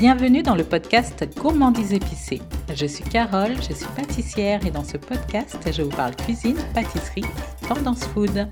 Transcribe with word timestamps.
Bienvenue 0.00 0.42
dans 0.42 0.54
le 0.54 0.64
podcast 0.64 1.22
Gourmandise 1.36 1.92
épicée. 1.92 2.40
Je 2.74 2.86
suis 2.86 3.04
Carole, 3.04 3.56
je 3.56 3.74
suis 3.74 3.86
pâtissière 3.94 4.64
et 4.64 4.70
dans 4.70 4.82
ce 4.82 4.96
podcast, 4.96 5.58
je 5.70 5.82
vous 5.82 5.94
parle 5.94 6.16
cuisine, 6.16 6.56
pâtisserie 6.72 7.26
tendance 7.68 8.06
food. 8.06 8.48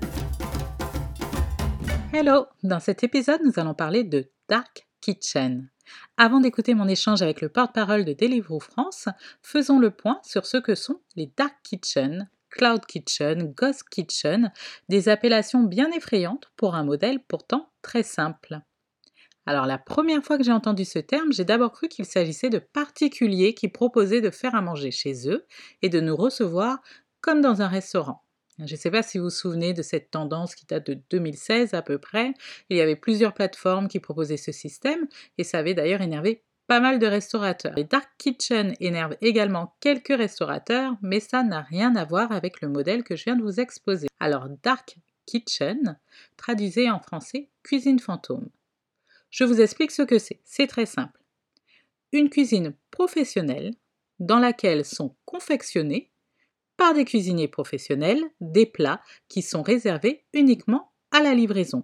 Hello 2.13 2.45
Dans 2.61 2.79
cet 2.79 3.03
épisode, 3.03 3.41
nous 3.43 3.59
allons 3.59 3.73
parler 3.73 4.03
de 4.03 4.31
Dark 4.47 4.87
Kitchen. 5.01 5.71
Avant 6.17 6.39
d'écouter 6.39 6.75
mon 6.75 6.87
échange 6.87 7.23
avec 7.23 7.41
le 7.41 7.49
porte-parole 7.49 8.05
de 8.05 8.13
Deliveroo 8.13 8.59
France, 8.59 9.09
faisons 9.41 9.79
le 9.79 9.89
point 9.89 10.19
sur 10.21 10.45
ce 10.45 10.57
que 10.57 10.75
sont 10.75 11.01
les 11.15 11.33
Dark 11.35 11.55
Kitchen, 11.63 12.29
Cloud 12.51 12.85
Kitchen, 12.85 13.51
Ghost 13.57 13.89
Kitchen, 13.89 14.51
des 14.87 15.09
appellations 15.09 15.63
bien 15.63 15.89
effrayantes 15.93 16.51
pour 16.57 16.75
un 16.75 16.83
modèle 16.83 17.19
pourtant 17.27 17.71
très 17.81 18.03
simple. 18.03 18.61
Alors 19.49 19.65
la 19.65 19.79
première 19.79 20.23
fois 20.23 20.37
que 20.37 20.43
j'ai 20.43 20.51
entendu 20.51 20.85
ce 20.85 20.99
terme, 20.99 21.33
j'ai 21.33 21.43
d'abord 21.43 21.71
cru 21.71 21.87
qu'il 21.87 22.05
s'agissait 22.05 22.51
de 22.51 22.59
particuliers 22.59 23.55
qui 23.55 23.67
proposaient 23.67 24.21
de 24.21 24.29
faire 24.29 24.53
à 24.53 24.61
manger 24.61 24.91
chez 24.91 25.27
eux 25.27 25.47
et 25.81 25.89
de 25.89 25.99
nous 25.99 26.15
recevoir 26.15 26.83
comme 27.19 27.41
dans 27.41 27.63
un 27.63 27.67
restaurant. 27.67 28.23
Je 28.59 28.71
ne 28.71 28.79
sais 28.79 28.91
pas 28.91 29.01
si 29.01 29.17
vous 29.17 29.23
vous 29.23 29.29
souvenez 29.31 29.73
de 29.73 29.81
cette 29.81 30.11
tendance 30.11 30.53
qui 30.53 30.67
date 30.67 30.85
de 30.85 31.01
2016 31.09 31.73
à 31.73 31.81
peu 31.81 31.97
près. 31.97 32.35
Il 32.69 32.77
y 32.77 32.81
avait 32.81 32.95
plusieurs 32.95 33.33
plateformes 33.33 33.87
qui 33.87 33.99
proposaient 33.99 34.37
ce 34.37 34.51
système 34.51 35.07
et 35.39 35.43
ça 35.43 35.57
avait 35.57 35.73
d'ailleurs 35.73 36.01
énervé 36.01 36.43
pas 36.67 36.79
mal 36.79 36.99
de 36.99 37.07
restaurateurs. 37.07 37.73
Les 37.75 37.85
dark 37.85 38.07
kitchen 38.19 38.75
énervent 38.79 39.17
également 39.19 39.75
quelques 39.79 40.15
restaurateurs, 40.15 40.93
mais 41.01 41.19
ça 41.19 41.41
n'a 41.41 41.61
rien 41.61 41.95
à 41.95 42.05
voir 42.05 42.31
avec 42.31 42.61
le 42.61 42.69
modèle 42.69 43.03
que 43.03 43.15
je 43.15 43.23
viens 43.23 43.35
de 43.35 43.41
vous 43.41 43.59
exposer. 43.59 44.09
Alors 44.19 44.47
dark 44.61 44.99
kitchen, 45.25 45.97
traduisez 46.37 46.91
en 46.91 46.99
français 46.99 47.49
cuisine 47.63 47.97
fantôme. 47.97 48.47
Je 49.29 49.43
vous 49.43 49.61
explique 49.61 49.91
ce 49.91 50.01
que 50.01 50.19
c'est. 50.19 50.39
C'est 50.43 50.67
très 50.67 50.85
simple. 50.85 51.21
Une 52.11 52.29
cuisine 52.29 52.75
professionnelle 52.91 53.71
dans 54.19 54.39
laquelle 54.39 54.83
sont 54.83 55.15
confectionnés 55.25 56.11
par 56.77 56.93
des 56.93 57.05
cuisiniers 57.05 57.47
professionnels 57.47 58.23
des 58.41 58.65
plats 58.65 59.01
qui 59.27 59.41
sont 59.41 59.61
réservés 59.61 60.25
uniquement 60.33 60.91
à 61.11 61.21
la 61.21 61.33
livraison. 61.33 61.83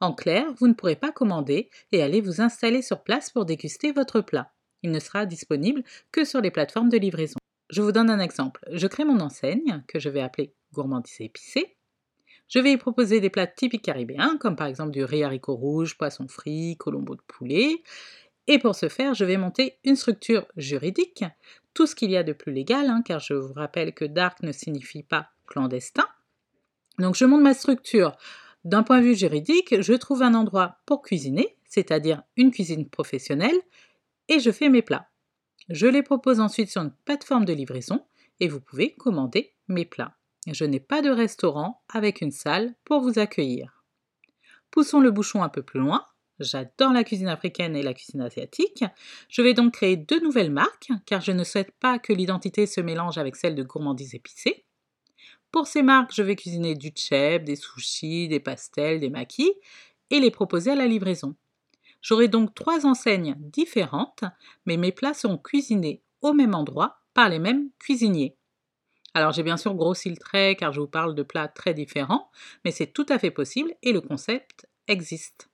En 0.00 0.12
clair, 0.12 0.52
vous 0.58 0.68
ne 0.68 0.74
pourrez 0.74 0.96
pas 0.96 1.12
commander 1.12 1.70
et 1.90 2.02
aller 2.02 2.20
vous 2.20 2.40
installer 2.40 2.82
sur 2.82 3.02
place 3.02 3.30
pour 3.30 3.46
déguster 3.46 3.92
votre 3.92 4.20
plat. 4.20 4.52
Il 4.82 4.90
ne 4.90 5.00
sera 5.00 5.24
disponible 5.24 5.82
que 6.12 6.24
sur 6.24 6.40
les 6.40 6.50
plateformes 6.50 6.90
de 6.90 6.98
livraison. 6.98 7.38
Je 7.70 7.80
vous 7.80 7.92
donne 7.92 8.10
un 8.10 8.20
exemple. 8.20 8.60
Je 8.70 8.86
crée 8.86 9.04
mon 9.04 9.20
enseigne, 9.20 9.82
que 9.88 9.98
je 9.98 10.10
vais 10.10 10.20
appeler 10.20 10.54
Gourmandise 10.74 11.20
épicée, 11.20 11.76
je 12.48 12.58
vais 12.58 12.72
y 12.72 12.76
proposer 12.76 13.20
des 13.20 13.30
plats 13.30 13.46
typiques 13.46 13.84
caribéens, 13.84 14.36
comme 14.38 14.56
par 14.56 14.66
exemple 14.66 14.90
du 14.90 15.04
riz 15.04 15.24
haricot 15.24 15.54
rouge, 15.54 15.96
poisson 15.96 16.28
frit, 16.28 16.76
colombo 16.76 17.14
de 17.14 17.22
poulet. 17.26 17.82
Et 18.46 18.58
pour 18.58 18.74
ce 18.74 18.88
faire, 18.88 19.14
je 19.14 19.24
vais 19.24 19.36
monter 19.36 19.78
une 19.84 19.96
structure 19.96 20.46
juridique, 20.56 21.24
tout 21.72 21.86
ce 21.86 21.94
qu'il 21.94 22.10
y 22.10 22.16
a 22.16 22.22
de 22.22 22.32
plus 22.32 22.52
légal, 22.52 22.88
hein, 22.88 23.02
car 23.04 23.20
je 23.20 23.34
vous 23.34 23.52
rappelle 23.52 23.94
que 23.94 24.04
dark 24.04 24.42
ne 24.42 24.52
signifie 24.52 25.02
pas 25.02 25.30
clandestin. 25.46 26.06
Donc 26.98 27.16
je 27.16 27.24
monte 27.24 27.42
ma 27.42 27.54
structure. 27.54 28.12
D'un 28.64 28.82
point 28.82 29.00
de 29.00 29.04
vue 29.04 29.16
juridique, 29.16 29.80
je 29.80 29.92
trouve 29.94 30.22
un 30.22 30.34
endroit 30.34 30.78
pour 30.86 31.02
cuisiner, 31.02 31.56
c'est-à-dire 31.68 32.22
une 32.36 32.50
cuisine 32.50 32.88
professionnelle, 32.88 33.58
et 34.28 34.40
je 34.40 34.50
fais 34.50 34.68
mes 34.68 34.82
plats. 34.82 35.08
Je 35.68 35.86
les 35.86 36.02
propose 36.02 36.40
ensuite 36.40 36.70
sur 36.70 36.82
une 36.82 36.92
plateforme 37.04 37.44
de 37.44 37.52
livraison 37.52 38.04
et 38.40 38.48
vous 38.48 38.60
pouvez 38.60 38.94
commander 38.94 39.54
mes 39.68 39.84
plats. 39.84 40.14
Je 40.46 40.64
n'ai 40.64 40.80
pas 40.80 41.00
de 41.00 41.10
restaurant 41.10 41.82
avec 41.88 42.20
une 42.20 42.30
salle 42.30 42.74
pour 42.84 43.00
vous 43.00 43.18
accueillir. 43.18 43.84
Poussons 44.70 45.00
le 45.00 45.10
bouchon 45.10 45.42
un 45.42 45.48
peu 45.48 45.62
plus 45.62 45.80
loin. 45.80 46.04
J'adore 46.40 46.92
la 46.92 47.04
cuisine 47.04 47.28
africaine 47.28 47.76
et 47.76 47.82
la 47.82 47.94
cuisine 47.94 48.20
asiatique. 48.20 48.84
Je 49.28 49.40
vais 49.40 49.54
donc 49.54 49.74
créer 49.74 49.96
deux 49.96 50.20
nouvelles 50.20 50.50
marques, 50.50 50.90
car 51.06 51.20
je 51.20 51.32
ne 51.32 51.44
souhaite 51.44 51.70
pas 51.78 51.98
que 51.98 52.12
l'identité 52.12 52.66
se 52.66 52.80
mélange 52.80 53.18
avec 53.18 53.36
celle 53.36 53.54
de 53.54 53.62
gourmandise 53.62 54.14
épicée. 54.14 54.64
Pour 55.52 55.68
ces 55.68 55.82
marques, 55.82 56.12
je 56.12 56.22
vais 56.22 56.34
cuisiner 56.34 56.74
du 56.74 56.90
cheb, 56.94 57.44
des 57.44 57.54
sushis, 57.54 58.26
des 58.26 58.40
pastels, 58.40 58.98
des 58.98 59.10
maquis, 59.10 59.52
et 60.10 60.18
les 60.18 60.32
proposer 60.32 60.72
à 60.72 60.74
la 60.74 60.88
livraison. 60.88 61.36
J'aurai 62.02 62.28
donc 62.28 62.54
trois 62.54 62.84
enseignes 62.84 63.36
différentes, 63.38 64.24
mais 64.66 64.76
mes 64.76 64.92
plats 64.92 65.14
seront 65.14 65.38
cuisinés 65.38 66.02
au 66.20 66.32
même 66.32 66.54
endroit 66.54 66.98
par 67.14 67.28
les 67.28 67.38
mêmes 67.38 67.70
cuisiniers. 67.78 68.36
Alors 69.14 69.32
j'ai 69.32 69.42
bien 69.42 69.56
sûr 69.56 69.74
grossi 69.74 70.10
le 70.10 70.16
trait 70.16 70.56
car 70.56 70.72
je 70.72 70.80
vous 70.80 70.86
parle 70.88 71.14
de 71.14 71.22
plats 71.22 71.48
très 71.48 71.74
différents, 71.74 72.30
mais 72.64 72.70
c'est 72.70 72.88
tout 72.88 73.06
à 73.08 73.18
fait 73.18 73.30
possible 73.30 73.72
et 73.82 73.92
le 73.92 74.00
concept 74.00 74.66
existe. 74.88 75.48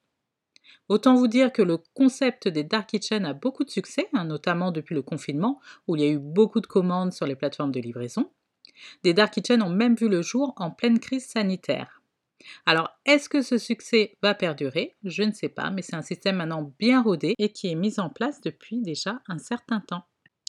Autant 0.88 1.14
vous 1.14 1.28
dire 1.28 1.52
que 1.52 1.62
le 1.62 1.78
concept 1.94 2.48
des 2.48 2.64
dark 2.64 2.88
kitchen 2.90 3.24
a 3.24 3.32
beaucoup 3.34 3.64
de 3.64 3.70
succès, 3.70 4.08
hein, 4.12 4.24
notamment 4.24 4.72
depuis 4.72 4.94
le 4.94 5.02
confinement 5.02 5.60
où 5.88 5.96
il 5.96 6.02
y 6.02 6.06
a 6.06 6.10
eu 6.10 6.18
beaucoup 6.18 6.60
de 6.60 6.66
commandes 6.66 7.12
sur 7.12 7.26
les 7.26 7.36
plateformes 7.36 7.72
de 7.72 7.80
livraison. 7.80 8.30
Des 9.04 9.14
dark 9.14 9.34
kitchen 9.34 9.62
ont 9.62 9.70
même 9.70 9.96
vu 9.96 10.08
le 10.08 10.22
jour 10.22 10.54
en 10.56 10.70
pleine 10.70 11.00
crise 11.00 11.26
sanitaire. 11.26 12.02
Alors, 12.66 12.90
est-ce 13.06 13.28
que 13.28 13.42
ce 13.42 13.58
succès 13.58 14.18
va 14.22 14.34
perdurer? 14.34 14.96
Je 15.04 15.22
ne 15.24 15.32
sais 15.32 15.50
pas, 15.50 15.70
mais 15.70 15.82
c'est 15.82 15.96
un 15.96 16.02
système 16.02 16.36
maintenant 16.36 16.74
bien 16.78 17.02
rodé 17.02 17.34
et 17.38 17.52
qui 17.52 17.68
est 17.68 17.76
mis 17.76 18.00
en 18.00 18.10
place 18.10 18.40
depuis 18.42 18.82
déjà 18.82 19.22
un 19.28 19.38
certain 19.38 19.80
temps. 19.80 20.04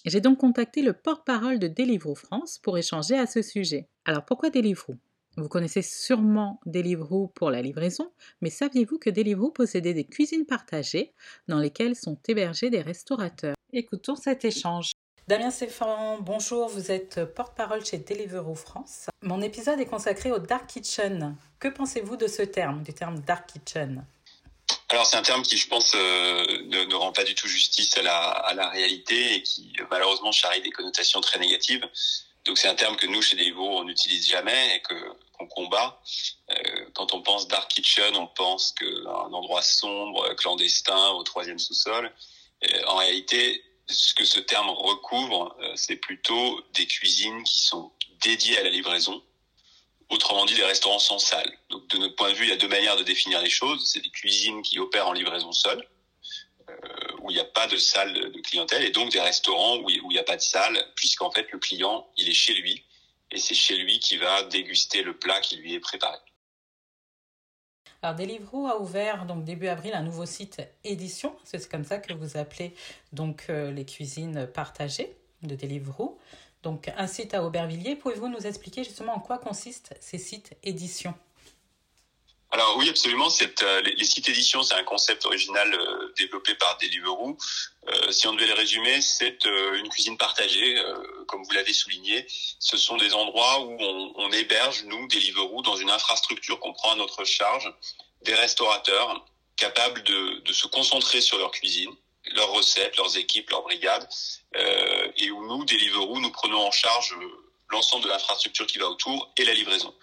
J'ai 0.06 0.20
donc 0.20 0.40
contacté 0.40 0.82
le 0.82 0.94
porte-parole 0.94 1.60
de 1.60 1.68
Deliveroo 1.68 2.16
France 2.16 2.58
pour 2.58 2.78
échanger 2.78 3.18
à 3.18 3.28
ce 3.28 3.44
sujet. 3.44 3.88
Alors 4.06 4.26
pourquoi 4.26 4.50
Deliveroo? 4.50 4.96
Vous 5.38 5.48
connaissez 5.48 5.84
sûrement 5.84 6.60
Deliveroo 6.66 7.28
pour 7.28 7.52
la 7.52 7.62
livraison, 7.62 8.12
mais 8.42 8.50
saviez-vous 8.50 8.98
que 8.98 9.12
Deliveroo 9.12 9.52
possédait 9.52 9.94
des 9.94 10.06
cuisines 10.06 10.48
partagées 10.48 11.14
dans 11.48 11.60
lesquelles 11.60 11.96
sont 11.96 12.18
hébergés 12.28 12.72
des 12.72 12.82
restaurateurs? 12.82 13.56
Écoutons 13.74 14.16
cet 14.16 14.44
échange. 14.44 14.92
Damien 15.28 15.52
Stéphane, 15.52 16.18
bonjour, 16.22 16.68
vous 16.68 16.92
êtes 16.92 17.24
porte-parole 17.36 17.86
chez 17.86 18.00
Deliveroo 18.00 18.56
France. 18.56 19.06
Mon 19.22 19.42
épisode 19.42 19.80
est 19.80 19.86
consacré 19.86 20.32
au 20.32 20.40
Dark 20.40 20.68
Kitchen. 20.68 21.36
Que 21.60 21.68
pensez-vous 21.68 22.18
de 22.18 22.26
ce 22.26 22.42
terme, 22.42 22.82
du 22.82 22.92
terme 22.92 23.20
Dark 23.20 23.48
Kitchen? 23.48 24.04
Alors 24.92 25.06
c'est 25.06 25.18
un 25.18 25.22
terme 25.22 25.44
qui, 25.44 25.58
je 25.58 25.68
pense, 25.68 25.94
euh, 25.96 26.64
ne, 26.66 26.96
rend 26.96 27.12
pas 27.12 27.24
du 27.24 27.36
tout 27.36 27.48
justice 27.48 27.98
à 27.98 28.02
la, 28.02 28.18
à 28.18 28.54
la 28.54 28.70
réalité 28.70 29.36
et 29.36 29.44
qui 29.44 29.74
malheureusement 29.90 30.32
charrie 30.32 30.62
des 30.62 30.72
connotations 30.72 31.22
très 31.22 31.40
négatives. 31.40 31.88
Donc 32.46 32.58
c'est 32.58 32.68
un 32.68 32.76
terme 32.76 32.98
que 32.98 33.08
nous 33.08 33.22
chez 33.22 33.36
Deliveroo 33.36 33.80
on 33.80 33.84
n'utilise 33.84 34.28
jamais 34.28 34.76
et 34.76 34.82
que 34.82 34.96
qu'on 35.38 35.48
combat. 35.48 36.02
Euh, 36.52 36.86
quand 36.94 37.14
on 37.14 37.22
pense 37.22 37.48
dark 37.48 37.70
kitchen, 37.72 38.16
on 38.16 38.28
pense 38.28 38.74
qu'un 38.74 39.34
endroit 39.34 39.62
sombre, 39.62 40.34
clandestin, 40.36 41.10
au 41.12 41.24
troisième 41.24 41.60
sous-sol. 41.60 42.12
En 42.88 42.98
réalité, 42.98 43.64
ce 43.92 44.14
que 44.14 44.26
ce 44.26 44.40
terme 44.40 44.70
recouvre, 44.70 45.56
euh, 45.62 45.72
c'est 45.76 45.96
plutôt 45.96 46.62
des 46.74 46.86
cuisines 46.88 47.44
qui 47.44 47.60
sont 47.60 47.92
dédiées 48.24 48.58
à 48.58 48.64
la 48.64 48.70
livraison 48.70 49.22
Autrement 50.12 50.46
dit, 50.46 50.56
les 50.56 50.66
restaurants 50.66 51.00
sans 51.00 51.20
salle. 51.20 51.50
Donc, 51.70 51.88
de 51.88 51.98
notre 51.98 52.16
point 52.16 52.30
de 52.30 52.36
vue, 52.36 52.44
il 52.44 52.50
y 52.50 52.54
a 52.54 52.58
deux 52.58 52.68
manières 52.68 52.98
de 52.98 53.04
définir 53.04 53.42
les 53.42 53.50
choses. 53.50 53.90
C'est 53.90 54.02
des 54.02 54.10
cuisines 54.10 54.62
qui 54.62 54.78
opèrent 54.78 55.08
en 55.08 55.14
livraison 55.14 55.54
seule, 55.54 55.88
euh, 56.70 56.74
où 57.22 57.32
il 57.32 57.36
n'y 57.36 57.40
a 57.40 57.46
pas 57.46 57.68
de 57.68 57.78
salle 57.78 58.14
de, 58.14 58.42
clientèle, 58.42 58.84
et 58.84 58.92
donc 58.92 59.10
des 59.12 59.22
restaurants 59.22 59.78
où 59.78 59.90
il 59.90 60.06
n'y 60.10 60.20
a 60.20 60.24
pas 60.24 60.36
de 60.36 60.42
salle, 60.42 60.78
puisqu'en 60.96 61.32
fait, 61.32 61.50
le 61.54 61.60
client, 61.60 62.10
il 62.18 62.28
est 62.28 62.34
chez 62.34 62.54
lui, 62.54 62.84
et 63.32 63.38
c'est 63.38 63.56
chez 63.56 63.78
lui 63.78 64.00
qu'il 64.00 64.20
va 64.20 64.44
déguster 64.44 65.02
le 65.02 65.18
plat 65.18 65.40
qui 65.40 65.56
lui 65.56 65.74
est 65.74 65.80
préparé. 65.80 66.18
Alors 68.02 68.16
Deliveroo 68.16 68.66
a 68.68 68.82
ouvert 68.82 69.26
donc 69.26 69.46
début 69.46 69.68
avril 69.68 69.94
un 69.94 70.02
nouveau 70.02 70.26
site 70.26 70.60
édition, 70.84 71.36
c'est 71.44 71.70
comme 71.70 71.86
ça 71.86 72.00
que 72.00 72.14
vous 72.14 72.36
appelez 72.36 72.74
donc 73.14 73.46
euh, 73.50 73.70
les 73.72 73.86
cuisines 73.86 74.48
partagées 74.48 75.16
de 75.44 75.56
Deliveroo 75.56 76.20
donc 76.64 76.92
un 76.96 77.08
site 77.08 77.34
à 77.34 77.44
Aubervilliers. 77.44 77.96
Pouvez-vous 77.96 78.28
nous 78.28 78.46
expliquer 78.46 78.84
justement 78.84 79.16
en 79.16 79.20
quoi 79.20 79.38
consistent 79.38 79.94
ces 80.00 80.18
sites 80.18 80.56
éditions 80.64 81.14
alors 82.54 82.76
oui, 82.78 82.90
absolument. 82.90 83.30
Euh, 83.64 83.82
les, 83.82 84.04
sites 84.04 84.28
éditions, 84.28 84.62
c'est 84.62 84.76
un 84.76 84.84
concept 84.84 85.26
original 85.26 85.74
euh, 85.74 86.14
développé 86.18 86.54
par 86.56 86.78
Deliveroo. 86.80 87.38
Euh, 87.88 88.12
si 88.12 88.28
on 88.28 88.34
devait 88.34 88.48
le 88.48 88.54
résumer, 88.54 89.02
c'est 89.02 89.46
une 89.46 89.88
cuisine 89.88 90.18
partagée, 90.18 90.76
comme 91.28 91.44
vous 91.44 91.52
l'avez 91.54 91.72
souligné. 91.72 92.28
Ce 92.60 92.76
sont 92.78 92.98
des 92.98 93.14
endroits 93.14 93.62
où 93.62 93.78
on, 93.80 94.32
héberge, 94.34 94.84
nous, 94.84 95.08
Deliveroo, 95.08 95.62
dans 95.62 95.78
une 95.78 95.90
infrastructure 95.90 96.60
qu'on 96.60 96.74
prend 96.74 96.92
à 96.92 96.96
notre 96.96 97.24
charge, 97.24 97.74
des 98.24 98.36
restaurateurs 98.36 99.26
capables 99.56 100.04
de, 100.04 100.42
de 100.42 100.54
se 100.54 100.68
concentrer 100.68 101.22
sur 101.22 101.38
leur 101.38 101.52
cuisine, 101.52 101.92
leurs 102.36 102.52
recettes, 102.52 102.98
leurs 102.98 103.18
équipes, 103.18 103.50
leurs 103.50 103.64
brigades, 103.64 104.08
euh, 104.56 105.12
et 105.18 105.32
où 105.32 105.46
nous, 105.48 105.66
Deliveroo, 105.66 106.20
nous 106.20 106.32
prenons 106.32 106.68
en 106.68 106.72
charge 106.72 107.14
euh, 107.14 107.28
l'ensemble 107.70 108.04
de 108.04 108.10
l'infrastructure 108.10 108.68
qui 108.68 108.78
va 108.78 108.90
autour 108.90 109.32
et 109.38 109.46
la 109.46 109.54
livraison. 109.54 109.94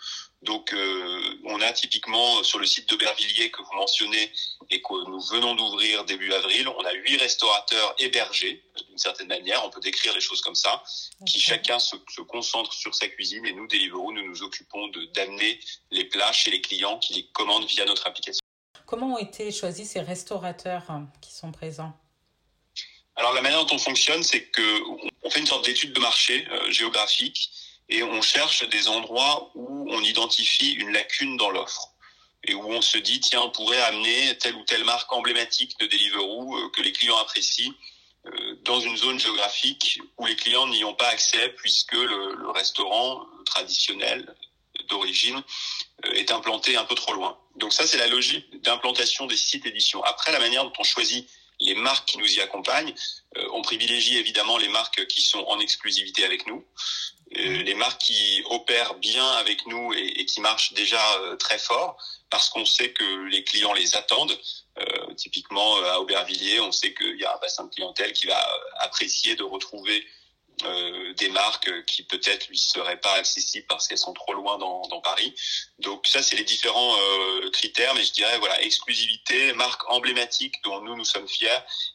Donc, 0.42 0.72
euh, 0.72 1.40
on 1.44 1.60
a 1.60 1.72
typiquement 1.72 2.42
sur 2.44 2.60
le 2.60 2.66
site 2.66 2.88
d'Aubervilliers 2.88 3.50
que 3.50 3.60
vous 3.60 3.74
mentionnez 3.74 4.32
et 4.70 4.80
que 4.80 5.10
nous 5.10 5.20
venons 5.20 5.56
d'ouvrir 5.56 6.04
début 6.04 6.32
avril, 6.32 6.68
on 6.68 6.84
a 6.84 6.92
huit 6.92 7.16
restaurateurs 7.16 7.94
hébergés 7.98 8.62
d'une 8.88 8.98
certaine 8.98 9.26
manière, 9.26 9.64
on 9.64 9.70
peut 9.70 9.80
décrire 9.80 10.14
les 10.14 10.20
choses 10.20 10.40
comme 10.40 10.54
ça, 10.54 10.82
qui 11.26 11.40
chacun 11.40 11.80
se, 11.80 11.96
se, 12.08 12.20
concentre 12.20 12.72
sur 12.72 12.94
sa 12.94 13.08
cuisine 13.08 13.44
et 13.46 13.52
nous, 13.52 13.66
Deliveroo, 13.66 14.12
nous 14.12 14.26
nous 14.28 14.42
occupons 14.42 14.86
de 14.88 15.06
d'amener 15.06 15.58
les 15.90 16.04
plats 16.04 16.32
chez 16.32 16.52
les 16.52 16.60
clients 16.60 16.98
qui 16.98 17.14
les 17.14 17.26
commandent 17.32 17.66
via 17.66 17.84
notre 17.84 18.06
application. 18.06 18.40
Comment 18.86 19.14
ont 19.14 19.18
été 19.18 19.50
choisis 19.50 19.90
ces 19.90 20.00
restaurateurs 20.00 20.86
qui 21.20 21.34
sont 21.34 21.50
présents? 21.50 21.98
Alors 23.18 23.32
la 23.32 23.42
manière 23.42 23.64
dont 23.64 23.74
on 23.74 23.78
fonctionne, 23.78 24.22
c'est 24.22 24.44
que 24.44 24.82
on 25.24 25.30
fait 25.30 25.40
une 25.40 25.46
sorte 25.46 25.64
d'étude 25.64 25.92
de 25.92 25.98
marché 25.98 26.46
euh, 26.52 26.70
géographique 26.70 27.50
et 27.88 28.04
on 28.04 28.22
cherche 28.22 28.66
des 28.68 28.86
endroits 28.86 29.50
où 29.56 29.88
on 29.90 30.00
identifie 30.02 30.72
une 30.74 30.92
lacune 30.92 31.36
dans 31.36 31.50
l'offre 31.50 31.90
et 32.44 32.54
où 32.54 32.70
on 32.70 32.80
se 32.80 32.96
dit 32.96 33.18
tiens 33.18 33.42
on 33.42 33.50
pourrait 33.50 33.82
amener 33.82 34.38
telle 34.38 34.54
ou 34.54 34.62
telle 34.62 34.84
marque 34.84 35.12
emblématique 35.12 35.76
de 35.80 35.86
Deliveroo 35.86 36.56
euh, 36.56 36.68
que 36.70 36.80
les 36.80 36.92
clients 36.92 37.16
apprécient 37.18 37.72
euh, 38.26 38.54
dans 38.62 38.78
une 38.78 38.96
zone 38.96 39.18
géographique 39.18 40.00
où 40.16 40.26
les 40.26 40.36
clients 40.36 40.68
n'y 40.68 40.84
ont 40.84 40.94
pas 40.94 41.08
accès 41.08 41.48
puisque 41.56 41.94
le, 41.94 42.36
le 42.36 42.50
restaurant 42.50 43.26
traditionnel 43.44 44.32
d'origine 44.88 45.42
est 46.14 46.30
implanté 46.30 46.76
un 46.76 46.84
peu 46.84 46.94
trop 46.94 47.12
loin. 47.12 47.36
Donc 47.56 47.72
ça 47.72 47.84
c'est 47.84 47.98
la 47.98 48.06
logique 48.06 48.62
d'implantation 48.62 49.26
des 49.26 49.36
sites 49.36 49.66
éditions. 49.66 50.04
Après 50.04 50.30
la 50.30 50.38
manière 50.38 50.62
dont 50.62 50.72
on 50.78 50.84
choisit 50.84 51.28
les 51.60 51.74
marques 51.74 52.08
qui 52.08 52.18
nous 52.18 52.32
y 52.34 52.40
accompagnent, 52.40 52.94
on 53.52 53.62
privilégie 53.62 54.16
évidemment 54.16 54.58
les 54.58 54.68
marques 54.68 55.06
qui 55.06 55.22
sont 55.22 55.44
en 55.48 55.58
exclusivité 55.60 56.24
avec 56.24 56.46
nous. 56.46 56.64
Euh, 57.36 57.62
les 57.62 57.74
marques 57.74 58.00
qui 58.00 58.42
opèrent 58.48 58.94
bien 58.94 59.26
avec 59.32 59.66
nous 59.66 59.92
et, 59.92 60.24
qui 60.24 60.40
marchent 60.40 60.72
déjà 60.72 61.00
euh, 61.18 61.36
très 61.36 61.58
fort 61.58 62.02
parce 62.30 62.48
qu'on 62.48 62.64
sait 62.64 62.92
que 62.92 63.24
les 63.28 63.44
clients 63.44 63.74
les 63.74 63.96
attendent. 63.96 64.38
Euh, 64.78 65.14
typiquement 65.14 65.76
à 65.82 65.98
Aubervilliers, 65.98 66.60
on 66.60 66.72
sait 66.72 66.94
qu'il 66.94 67.18
y 67.18 67.24
a 67.24 67.34
un 67.34 67.38
bassin 67.38 67.64
de 67.64 67.70
clientèle 67.70 68.12
qui 68.12 68.26
va 68.26 68.40
apprécier 68.80 69.34
de 69.34 69.42
retrouver 69.42 70.06
euh, 70.64 71.12
des 71.14 71.28
marques 71.28 71.84
qui 71.86 72.02
peut-être 72.02 72.48
lui 72.48 72.58
seraient 72.58 73.00
pas 73.00 73.14
accessibles 73.14 73.66
parce 73.68 73.88
qu'elles 73.88 73.98
sont 73.98 74.12
trop 74.12 74.34
loin 74.34 74.58
dans, 74.58 74.82
dans 74.88 75.00
Paris. 75.00 75.34
Donc 75.78 76.06
ça, 76.06 76.22
c'est 76.22 76.36
les 76.36 76.44
différents 76.44 76.96
euh, 76.96 77.50
critères, 77.50 77.94
mais 77.94 78.04
je 78.04 78.12
dirais 78.12 78.38
voilà 78.38 78.60
exclusivité, 78.62 79.52
marque 79.54 79.88
emblématique 79.90 80.54
dont 80.64 80.80
nous 80.82 80.96
nous 80.96 81.04
sommes 81.04 81.28
fiers 81.28 81.48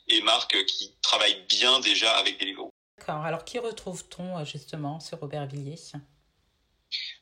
et 0.08 0.22
marques 0.22 0.66
qui 0.66 0.94
travaillent 1.02 1.44
bien 1.50 1.80
déjà 1.80 2.16
avec 2.18 2.40
Deliveroo. 2.40 2.72
D'accord. 2.98 3.24
Alors, 3.26 3.44
qui 3.44 3.60
retrouve-t-on 3.60 4.40
euh, 4.40 4.46
justement 4.46 5.00
sur 5.00 5.22
Aubervilliers 5.22 5.78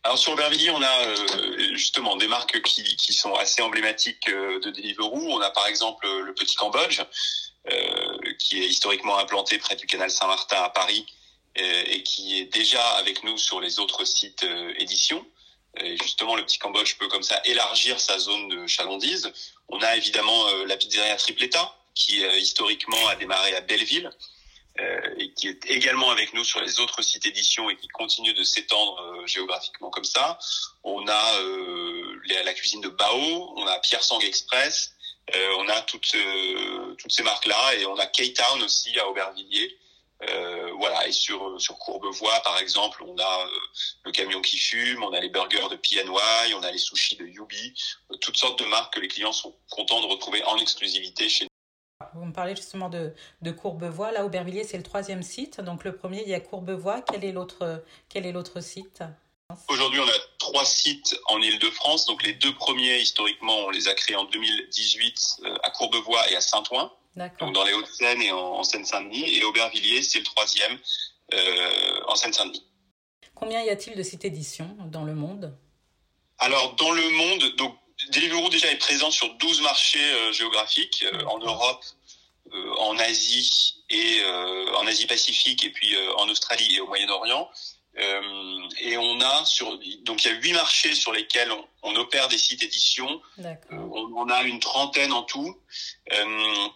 alors 0.03 0.17
sur 0.17 0.33
Aubervilliers, 0.33 0.71
on 0.71 0.81
a 0.81 1.05
euh, 1.05 1.75
justement 1.75 2.15
des 2.15 2.27
marques 2.27 2.61
qui, 2.61 2.83
qui, 2.95 3.13
sont 3.13 3.33
assez 3.35 3.61
emblématiques 3.61 4.27
euh, 4.29 4.59
de 4.59 4.71
Deliveroo. 4.71 5.29
On 5.29 5.41
a 5.41 5.51
par 5.51 5.67
exemple 5.67 6.07
le 6.07 6.33
Petit 6.33 6.55
Cambodge, 6.55 7.01
euh, 7.71 8.17
qui 8.39 8.61
est 8.61 8.67
historiquement 8.67 9.17
implanté 9.17 9.57
près 9.59 9.75
du 9.75 9.85
canal 9.85 10.09
Saint-Martin 10.09 10.57
à 10.57 10.69
Paris 10.69 11.05
et 11.55 12.03
qui 12.03 12.39
est 12.39 12.45
déjà 12.45 12.81
avec 12.95 13.23
nous 13.23 13.37
sur 13.37 13.59
les 13.59 13.79
autres 13.79 14.05
sites 14.05 14.45
éditions. 14.77 15.25
Et 15.77 15.97
justement, 15.97 16.35
le 16.35 16.43
Petit 16.43 16.59
Cambodge 16.59 16.95
peut 16.97 17.07
comme 17.07 17.23
ça 17.23 17.41
élargir 17.45 17.99
sa 17.99 18.19
zone 18.19 18.47
de 18.49 18.67
chalandise. 18.67 19.31
On 19.67 19.81
a 19.81 19.95
évidemment 19.95 20.47
la 20.65 20.77
pizzeria 20.77 21.15
Tripletta, 21.17 21.75
qui 21.93 22.21
historiquement 22.39 23.07
a 23.07 23.15
démarré 23.15 23.55
à 23.55 23.61
Belleville 23.61 24.09
euh, 24.79 25.15
et 25.17 25.33
qui 25.33 25.49
est 25.49 25.65
également 25.65 26.11
avec 26.11 26.33
nous 26.33 26.45
sur 26.45 26.61
les 26.61 26.79
autres 26.79 27.01
sites 27.01 27.25
éditions 27.25 27.69
et 27.69 27.75
qui 27.75 27.89
continue 27.89 28.33
de 28.33 28.41
s'étendre 28.41 29.01
euh, 29.01 29.27
géographiquement 29.27 29.89
comme 29.89 30.05
ça. 30.05 30.39
On 30.85 31.05
a 31.09 31.39
euh, 31.41 32.21
la 32.45 32.53
cuisine 32.53 32.79
de 32.79 32.87
Bao, 32.87 33.53
on 33.57 33.67
a 33.67 33.79
Pierre 33.79 34.01
Sang 34.01 34.19
Express, 34.21 34.93
on 35.57 35.67
a 35.69 35.81
toutes 35.81 36.15
ces 37.09 37.23
marques 37.23 37.45
là 37.45 37.75
et 37.75 37.85
on 37.85 37.97
a 37.97 38.05
K-Town 38.05 38.63
aussi 38.63 38.97
à 38.99 39.07
Aubervilliers. 39.09 39.77
Euh, 40.29 40.71
voilà 40.77 41.07
et 41.07 41.11
sur 41.11 41.59
sur 41.59 41.79
Courbevoie 41.79 42.39
par 42.43 42.59
exemple 42.59 43.03
on 43.03 43.17
a 43.17 43.45
euh, 43.45 43.49
le 44.03 44.11
camion 44.11 44.39
qui 44.41 44.57
fume 44.57 45.03
on 45.03 45.13
a 45.13 45.19
les 45.19 45.29
burgers 45.29 45.67
de 45.71 45.75
PNY 45.75 46.53
on 46.53 46.61
a 46.61 46.71
les 46.71 46.77
sushis 46.77 47.15
de 47.15 47.25
Yubi 47.25 47.73
euh, 48.11 48.17
toutes 48.17 48.37
sortes 48.37 48.59
de 48.59 48.65
marques 48.65 48.93
que 48.93 48.99
les 48.99 49.07
clients 49.07 49.31
sont 49.31 49.55
contents 49.71 49.99
de 49.99 50.05
retrouver 50.05 50.43
en 50.43 50.57
exclusivité 50.57 51.27
chez 51.27 51.47
vous 52.13 52.25
me 52.25 52.33
parlez 52.33 52.55
justement 52.55 52.89
de, 52.89 53.13
de 53.43 53.51
Courbevoie. 53.51 54.11
Là, 54.11 54.25
Aubervilliers, 54.25 54.63
c'est 54.63 54.77
le 54.77 54.83
troisième 54.83 55.21
site. 55.21 55.61
Donc, 55.61 55.83
le 55.83 55.95
premier, 55.95 56.23
il 56.23 56.29
y 56.29 56.33
a 56.33 56.39
Courbevoie. 56.39 57.01
Quel 57.01 57.23
est 57.23 57.31
l'autre, 57.31 57.83
quel 58.09 58.25
est 58.25 58.31
l'autre 58.31 58.59
site? 58.59 59.03
Aujourd'hui, 59.67 59.99
on 59.99 60.07
a 60.07 60.19
trois 60.39 60.65
sites 60.65 61.15
en 61.27 61.41
Ile-de-France. 61.41 62.05
Donc, 62.05 62.23
les 62.23 62.33
deux 62.33 62.53
premiers, 62.55 62.99
historiquement, 62.99 63.55
on 63.59 63.69
les 63.69 63.87
a 63.87 63.93
créés 63.93 64.15
en 64.15 64.25
2018 64.25 65.41
euh, 65.43 65.55
à 65.63 65.69
Courbevoie 65.71 66.29
et 66.31 66.35
à 66.35 66.41
Saint-Ouen. 66.41 66.91
Donc, 67.15 67.53
dans 67.53 67.63
les 67.65 67.73
Hauts-de-Seine 67.73 68.21
et 68.21 68.31
en, 68.31 68.37
en 68.37 68.63
Seine-Saint-Denis. 68.63 69.35
Et 69.35 69.43
Aubervilliers, 69.43 70.01
c'est 70.01 70.19
le 70.19 70.25
troisième 70.25 70.77
euh, 71.33 72.01
en 72.07 72.15
Seine-Saint-Denis. 72.15 72.65
Combien 73.35 73.61
y 73.63 73.69
a-t-il 73.69 73.97
de 73.97 74.03
sites 74.03 74.23
éditions 74.23 74.77
dans 74.87 75.03
le 75.03 75.13
monde? 75.13 75.57
Alors, 76.39 76.75
dans 76.75 76.91
le 76.91 77.09
monde, 77.09 77.55
donc, 77.57 77.77
Deliveroo 78.11 78.49
déjà 78.49 78.71
est 78.71 78.77
présent 78.77 79.11
sur 79.11 79.33
12 79.35 79.61
marchés 79.61 79.99
euh, 79.99 80.31
géographiques 80.31 81.03
euh, 81.03 81.23
en 81.25 81.39
Europe, 81.39 81.83
en 82.79 82.97
Asie 82.97 83.85
et 83.89 84.25
en 84.75 84.85
Asie 84.85 85.05
Pacifique 85.05 85.63
et 85.63 85.69
puis 85.69 85.95
en 86.17 86.27
Australie 86.27 86.75
et 86.75 86.81
au 86.81 86.87
Moyen-Orient. 86.87 87.49
Et 87.95 88.97
on 88.97 89.19
a 89.19 89.45
sur 89.45 89.77
donc 90.03 90.23
il 90.23 90.31
y 90.31 90.33
a 90.33 90.37
huit 90.37 90.53
marchés 90.53 90.95
sur 90.95 91.11
lesquels 91.11 91.51
on, 91.51 91.67
on 91.83 91.95
opère 91.97 92.29
des 92.29 92.37
sites 92.37 92.63
éditions. 92.63 93.21
on, 93.69 94.11
on, 94.15 94.29
a 94.29 94.43
une 94.43 94.59
trentaine 94.59 95.11
en 95.11 95.23
tout 95.23 95.59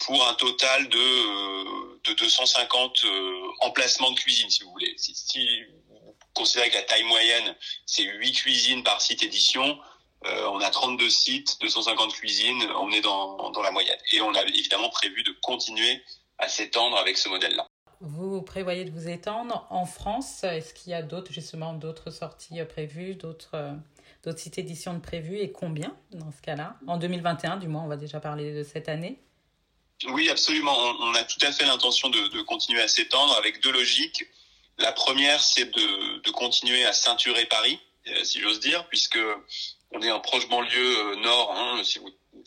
pour 0.02 0.28
un 0.28 0.34
total 0.34 0.90
de 0.90 2.10
de 2.10 2.14
250 2.14 3.06
emplacements 3.62 4.12
de 4.12 4.20
cuisine 4.20 4.50
si 4.50 4.64
vous 4.64 4.72
voulez. 4.72 4.94
Si, 4.98 5.16
si 5.16 5.64
vous 5.90 6.16
considérez 6.34 6.70
que 6.70 6.76
la 6.76 6.84
taille 6.84 7.04
moyenne 7.04 7.56
c'est 7.86 8.04
huit 8.04 8.34
cuisines 8.34 8.84
par 8.84 9.00
site 9.02 9.24
édition, 9.24 9.80
euh, 10.26 10.48
on 10.50 10.60
a 10.60 10.70
32 10.70 11.10
sites, 11.10 11.58
250 11.62 12.14
cuisines, 12.14 12.64
on 12.78 12.92
est 12.92 13.02
dans, 13.02 13.52
dans 13.52 13.62
la 13.62 13.72
moyenne. 13.72 13.98
Et 14.12 14.22
on 14.22 14.34
a 14.34 14.42
évidemment 14.44 14.90
prévu 14.90 15.22
de 15.24 15.32
continuer 15.42 16.04
à 16.40 16.48
s'étendre 16.48 16.98
avec 16.98 17.18
ce 17.18 17.30
modèle-là. 17.30 17.68
Vous 18.02 18.42
prévoyez 18.42 18.86
de 18.86 18.92
vous 18.92 19.08
étendre 19.08 19.68
en 19.70 19.86
France 19.86 20.44
Est-ce 20.44 20.74
qu'il 20.74 20.92
y 20.92 20.94
a 20.94 21.02
d'autres 21.02 21.32
justement 21.32 21.74
d'autres 21.74 22.12
sorties 22.12 22.64
prévues, 22.66 23.16
d'autres 23.16 23.56
euh, 23.56 23.74
d'autres 24.24 24.40
sites 24.40 24.58
éditions 24.58 24.94
de 24.94 25.00
prévues 25.00 25.38
et 25.40 25.52
combien 25.52 25.96
dans 26.12 26.32
ce 26.32 26.42
cas-là? 26.42 26.78
En 26.88 26.98
2021, 26.98 27.58
du 27.58 27.68
moins, 27.68 27.84
on 27.84 27.88
va 27.88 27.98
déjà 27.98 28.20
parler 28.20 28.54
de 28.54 28.64
cette 28.64 28.90
année. 28.90 29.20
Oui, 30.10 30.30
absolument. 30.30 30.76
On, 30.76 31.14
a 31.14 31.24
tout 31.24 31.40
à 31.42 31.52
fait 31.52 31.66
l'intention 31.66 32.10
de, 32.10 32.28
de, 32.28 32.42
continuer 32.42 32.82
à 32.82 32.88
s'étendre 32.88 33.36
avec 33.38 33.62
deux 33.62 33.72
logiques. 33.72 34.26
La 34.78 34.92
première, 34.92 35.42
c'est 35.42 35.66
de, 35.66 36.22
de 36.22 36.32
continuer 36.32 36.86
à 36.86 36.92
ceinturer 36.92 37.46
Paris, 37.46 37.80
euh, 38.08 38.24
si 38.24 38.42
j'ose 38.42 38.60
dire, 38.60 38.86
puisque 38.88 39.20
on 39.92 40.02
est 40.02 40.12
en 40.12 40.20
proche 40.20 40.50
banlieue 40.50 40.98
euh, 41.00 41.16
nord. 41.22 41.56
Hein, 41.56 41.82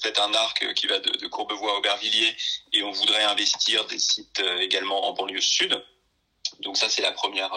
faites 0.00 0.18
un 0.18 0.32
arc 0.34 0.62
euh, 0.62 0.72
qui 0.72 0.86
va 0.86 0.98
de, 0.98 1.10
de, 1.10 1.26
Courbevoie 1.26 1.72
à 1.72 1.76
Aubervilliers 1.76 2.36
et 2.72 2.82
on 2.82 2.92
voudrait 2.92 3.24
investir 3.24 3.84
des 3.86 3.98
sites 3.98 4.40
euh, 4.40 4.58
également 4.58 5.08
en 5.08 5.12
banlieue 5.12 5.40
sud. 5.40 5.82
Donc 6.60 6.76
ça, 6.76 6.88
c'est 6.88 7.02
la 7.02 7.12
première 7.12 7.52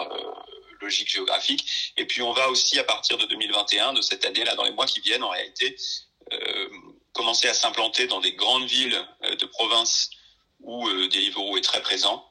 logique 0.80 1.10
géographique. 1.10 1.92
Et 1.96 2.04
puis 2.06 2.22
on 2.22 2.32
va 2.32 2.50
aussi, 2.50 2.78
à 2.78 2.84
partir 2.84 3.16
de 3.16 3.24
2021, 3.26 3.94
de 3.94 4.02
cette 4.02 4.24
année-là, 4.24 4.54
dans 4.54 4.64
les 4.64 4.72
mois 4.72 4.86
qui 4.86 5.00
viennent, 5.00 5.24
en 5.24 5.30
réalité, 5.30 5.76
euh, 6.32 6.68
commencer 7.12 7.48
à 7.48 7.54
s'implanter 7.54 8.06
dans 8.06 8.20
des 8.20 8.34
grandes 8.34 8.66
villes 8.66 9.02
de 9.22 9.46
province 9.46 10.10
où 10.62 10.88
euh, 10.88 11.08
Deliveroo 11.08 11.56
est 11.56 11.62
très 11.62 11.82
présent. 11.82 12.24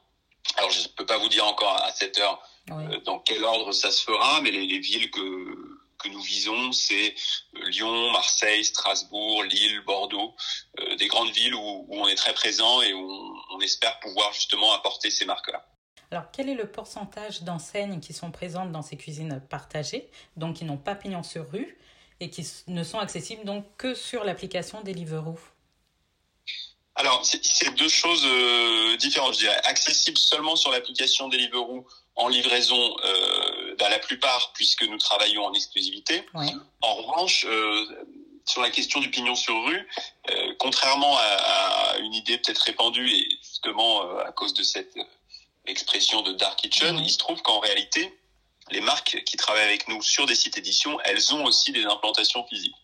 Alors 0.57 0.71
je 0.71 0.81
ne 0.81 0.87
peux 0.87 1.05
pas 1.05 1.17
vous 1.17 1.29
dire 1.29 1.45
encore 1.45 1.75
à 1.83 1.91
cette 1.91 2.17
heure 2.17 2.41
oui. 2.69 2.83
euh, 2.95 2.99
dans 3.01 3.19
quel 3.19 3.43
ordre 3.43 3.71
ça 3.71 3.91
se 3.91 4.03
fera, 4.03 4.41
mais 4.41 4.51
les, 4.51 4.65
les 4.65 4.79
villes 4.79 5.11
que 5.11 5.70
que 6.01 6.09
nous 6.09 6.21
visons, 6.21 6.71
c'est 6.71 7.15
Lyon, 7.53 8.11
Marseille, 8.11 8.65
Strasbourg, 8.65 9.43
Lille, 9.43 9.81
Bordeaux, 9.85 10.35
euh, 10.79 10.95
des 10.95 11.07
grandes 11.07 11.31
villes 11.31 11.55
où, 11.55 11.85
où, 11.87 11.97
on 11.97 12.07
est 12.07 12.15
très 12.15 12.33
présent 12.33 12.81
et 12.81 12.93
où 12.93 13.11
on, 13.11 13.55
on 13.55 13.59
espère 13.61 13.99
pouvoir 13.99 14.33
justement 14.33 14.73
apporter 14.73 15.09
ces 15.09 15.25
marques-là. 15.25 15.65
Alors, 16.11 16.25
quel 16.33 16.49
est 16.49 16.55
le 16.55 16.69
pourcentage 16.69 17.43
d'enseignes 17.43 18.01
qui 18.01 18.13
sont 18.13 18.31
présentes 18.31 18.71
dans 18.71 18.81
ces 18.81 18.97
cuisines 18.97 19.41
partagées, 19.49 20.09
donc 20.35 20.57
qui 20.57 20.65
n'ont 20.65 20.77
pas 20.77 20.95
pignon 20.95 21.23
sur 21.23 21.49
rue 21.49 21.77
et 22.19 22.29
qui 22.29 22.45
ne 22.67 22.83
sont 22.83 22.99
accessibles 22.99 23.45
donc 23.45 23.65
que 23.77 23.95
sur 23.95 24.25
l'application 24.25 24.81
Deliveroo? 24.81 25.39
Alors, 26.95 27.25
c'est 27.25 27.73
deux 27.75 27.89
choses 27.89 28.25
euh, 28.25 28.97
différentes, 28.97 29.33
je 29.35 29.39
dirais. 29.39 29.59
Accessible 29.63 30.17
seulement 30.17 30.57
sur 30.57 30.71
l'application 30.71 31.29
Deliveroo 31.29 31.87
en 32.15 32.27
livraison 32.27 32.95
euh, 33.05 33.60
dans 33.77 33.89
la 33.89 33.99
plupart, 33.99 34.51
puisque 34.53 34.83
nous 34.83 34.97
travaillons 34.97 35.45
en 35.45 35.53
exclusivité. 35.53 36.23
Oui. 36.33 36.47
En 36.81 36.95
revanche, 36.95 37.45
euh, 37.47 38.05
sur 38.45 38.61
la 38.61 38.69
question 38.69 38.99
du 38.99 39.09
pignon 39.09 39.35
sur 39.35 39.55
rue, 39.65 39.87
euh, 40.29 40.53
contrairement 40.59 41.17
à, 41.17 41.21
à, 41.21 41.97
une 41.99 42.13
idée 42.13 42.37
peut-être 42.37 42.59
répandue, 42.59 43.09
et 43.09 43.27
justement 43.41 44.03
euh, 44.03 44.23
à 44.25 44.31
cause 44.31 44.53
de 44.53 44.63
cette 44.63 44.95
expression 45.65 46.21
de 46.21 46.33
dark 46.33 46.59
kitchen, 46.59 46.97
il 46.99 47.09
se 47.09 47.17
trouve 47.17 47.41
qu'en 47.41 47.59
réalité, 47.59 48.17
les 48.71 48.81
marques 48.81 49.23
qui 49.25 49.37
travaillent 49.37 49.65
avec 49.65 49.87
nous 49.87 50.01
sur 50.01 50.25
des 50.25 50.35
sites 50.35 50.57
éditions, 50.57 50.99
elles 51.05 51.33
ont 51.33 51.45
aussi 51.45 51.71
des 51.71 51.85
implantations 51.85 52.45
physiques. 52.47 52.75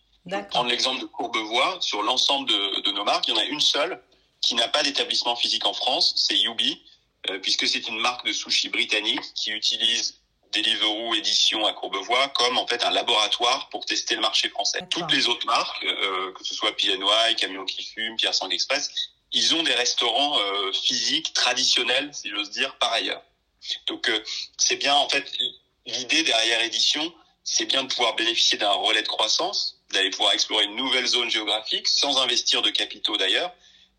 Prendre 0.50 0.68
l'exemple 0.68 1.00
de 1.00 1.06
Courbevoie, 1.06 1.78
sur 1.80 2.02
l'ensemble 2.02 2.48
de, 2.48 2.80
de, 2.82 2.90
nos 2.92 3.04
marques, 3.04 3.28
il 3.28 3.30
y 3.30 3.34
en 3.34 3.40
a 3.40 3.44
une 3.44 3.60
seule 3.60 4.02
qui 4.42 4.54
n'a 4.54 4.68
pas 4.68 4.82
d'établissement 4.82 5.34
physique 5.36 5.66
en 5.66 5.72
France, 5.72 6.12
c'est 6.16 6.36
Yubi, 6.36 6.82
euh, 7.30 7.38
puisque 7.38 7.66
c'est 7.66 7.88
une 7.88 7.98
marque 7.98 8.26
de 8.26 8.32
sushi 8.32 8.68
britannique 8.68 9.22
qui 9.34 9.50
utilise 9.50 10.20
Deliveroo 10.52 11.14
édition 11.14 11.66
à 11.66 11.72
Courbevoie 11.72 12.28
comme 12.30 12.58
en 12.58 12.66
fait 12.66 12.84
un 12.84 12.90
laboratoire 12.90 13.68
pour 13.70 13.84
tester 13.84 14.14
le 14.14 14.20
marché 14.20 14.48
français. 14.48 14.80
Toutes 14.90 15.12
les 15.12 15.28
autres 15.28 15.46
marques, 15.46 15.84
euh, 15.84 16.32
que 16.32 16.44
ce 16.44 16.54
soit 16.54 16.76
PNY, 16.76 17.36
Camion 17.36 17.64
qui 17.64 17.84
fume, 17.84 18.16
Pierre 18.16 18.34
Sang 18.34 18.48
Express, 18.50 18.90
ils 19.32 19.54
ont 19.54 19.62
des 19.62 19.74
restaurants 19.74 20.38
physiques 20.72 21.34
traditionnels, 21.34 22.08
si 22.14 22.30
j'ose 22.30 22.50
dire, 22.50 22.74
par 22.76 22.92
ailleurs. 22.94 23.22
Donc 23.86 24.10
c'est 24.56 24.76
bien 24.76 24.94
en 24.94 25.08
fait 25.10 25.30
l'idée 25.84 26.22
derrière 26.22 26.62
édition, 26.62 27.12
c'est 27.44 27.64
bien 27.64 27.82
de 27.82 27.88
pouvoir 27.88 28.14
bénéficier 28.14 28.58
d'un 28.58 28.72
relais 28.72 29.02
de 29.02 29.08
croissance, 29.08 29.80
d'aller 29.92 30.10
pouvoir 30.10 30.34
explorer 30.34 30.64
une 30.64 30.76
nouvelle 30.76 31.06
zone 31.06 31.30
géographique 31.30 31.88
sans 31.88 32.18
investir 32.18 32.62
de 32.62 32.70
capitaux 32.70 33.16
d'ailleurs. 33.16 33.52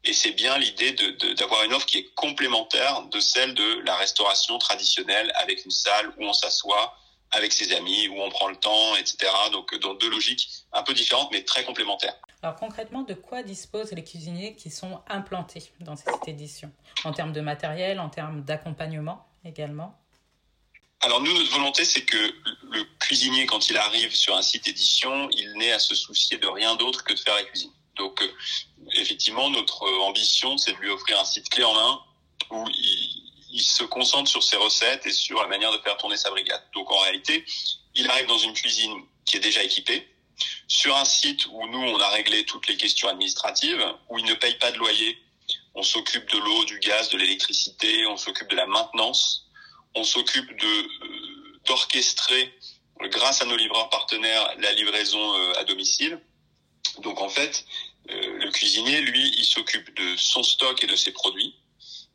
Et 0.03 0.13
c'est 0.13 0.31
bien 0.31 0.57
l'idée 0.57 0.91
d'avoir 1.37 1.63
une 1.63 1.73
offre 1.73 1.85
qui 1.85 1.97
est 1.97 2.13
complémentaire 2.15 3.03
de 3.11 3.19
celle 3.19 3.53
de 3.53 3.81
la 3.85 3.95
restauration 3.95 4.57
traditionnelle 4.57 5.31
avec 5.35 5.65
une 5.65 5.71
salle 5.71 6.13
où 6.17 6.23
on 6.23 6.33
s'assoit 6.33 6.95
avec 7.31 7.53
ses 7.53 7.73
amis, 7.73 8.07
où 8.07 8.19
on 8.21 8.29
prend 8.29 8.47
le 8.47 8.55
temps, 8.55 8.95
etc. 8.95 9.31
Donc 9.51 9.77
dans 9.79 9.93
deux 9.93 10.09
logiques 10.09 10.49
un 10.71 10.83
peu 10.83 10.93
différentes 10.93 11.29
mais 11.31 11.43
très 11.43 11.63
complémentaires. 11.63 12.15
Alors 12.41 12.55
concrètement, 12.55 13.01
de 13.01 13.13
quoi 13.13 13.43
disposent 13.43 13.91
les 13.91 14.03
cuisiniers 14.03 14.55
qui 14.55 14.69
sont 14.69 15.01
implantés 15.07 15.71
dans 15.81 15.97
cette 15.97 16.27
édition 16.27 16.71
En 17.03 17.11
termes 17.11 17.33
de 17.33 17.41
matériel, 17.41 17.99
en 17.99 18.09
termes 18.09 18.43
d'accompagnement 18.43 19.27
également? 19.43 19.99
Alors 21.01 21.21
nous, 21.21 21.33
notre 21.33 21.51
volonté, 21.51 21.85
c'est 21.85 22.03
que 22.03 22.17
le 22.17 22.83
cuisinier, 22.99 23.45
quand 23.45 23.69
il 23.69 23.77
arrive 23.77 24.13
sur 24.13 24.35
un 24.35 24.41
site 24.41 24.67
édition, 24.67 25.29
il 25.31 25.53
n'ait 25.53 25.71
à 25.71 25.79
se 25.79 25.95
soucier 25.95 26.37
de 26.37 26.47
rien 26.47 26.75
d'autre 26.75 27.03
que 27.03 27.13
de 27.13 27.19
faire 27.19 27.35
la 27.35 27.43
cuisine. 27.43 27.71
Donc 27.99 28.21
euh, 28.21 28.27
effectivement, 28.95 29.49
notre 29.51 29.87
ambition, 30.01 30.57
c'est 30.57 30.73
de 30.73 30.77
lui 30.77 30.89
offrir 30.89 31.19
un 31.19 31.25
site 31.25 31.49
clé 31.49 31.63
en 31.63 31.73
main 31.73 32.01
où 32.49 32.67
il, 32.69 33.61
se 33.61 33.83
concentre 33.83 34.29
sur 34.29 34.41
ses 34.41 34.57
recettes 34.57 35.05
et 35.05 35.11
sur 35.11 35.41
la 35.41 35.47
manière 35.47 35.71
de 35.71 35.77
faire 35.79 35.97
tourner 35.97 36.17
sa 36.17 36.29
brigade. 36.29 36.63
Donc 36.73 36.89
en 36.91 36.97
réalité, 36.99 37.45
il 37.95 38.09
arrive 38.09 38.27
dans 38.27 38.37
une 38.37 38.53
cuisine 38.53 38.93
qui 39.25 39.37
est 39.37 39.41
déjà 39.41 39.61
équipée, 39.63 40.07
sur 40.67 40.95
un 40.95 41.05
site 41.05 41.45
où 41.47 41.67
nous, 41.67 41.81
on 41.81 41.99
a 41.99 42.09
réglé 42.09 42.45
toutes 42.45 42.67
les 42.67 42.77
questions 42.77 43.09
administratives, 43.09 43.83
où 44.09 44.17
il 44.17 44.25
ne 44.25 44.33
paye 44.33 44.57
pas 44.59 44.71
de 44.71 44.77
loyer, 44.77 45.17
on 45.75 45.83
s'occupe 45.83 46.29
de 46.31 46.37
l'eau, 46.37 46.65
du 46.65 46.79
gaz, 46.79 47.09
de 47.09 47.17
l'électricité, 47.17 48.05
on 48.07 48.17
s'occupe 48.17 48.49
de 48.49 48.55
la 48.55 48.65
maintenance, 48.65 49.49
on 49.95 50.03
s'occupe 50.03 50.49
de 50.59 50.67
euh, 50.67 51.59
d'orchestrer 51.65 52.53
grâce 53.07 53.41
à 53.41 53.45
nos 53.45 53.55
livreurs 53.55 53.89
partenaires 53.89 54.53
la 54.59 54.71
livraison 54.73 55.37
euh, 55.37 55.53
à 55.59 55.63
domicile. 55.63 56.19
Donc 56.99 57.21
en 57.21 57.29
fait, 57.29 57.65
euh, 57.65 57.78
le 58.49 58.51
cuisinier, 58.51 59.01
lui, 59.01 59.31
il 59.37 59.45
s'occupe 59.45 59.95
de 59.95 60.15
son 60.17 60.41
stock 60.41 60.83
et 60.83 60.87
de 60.87 60.95
ses 60.95 61.11
produits. 61.11 61.55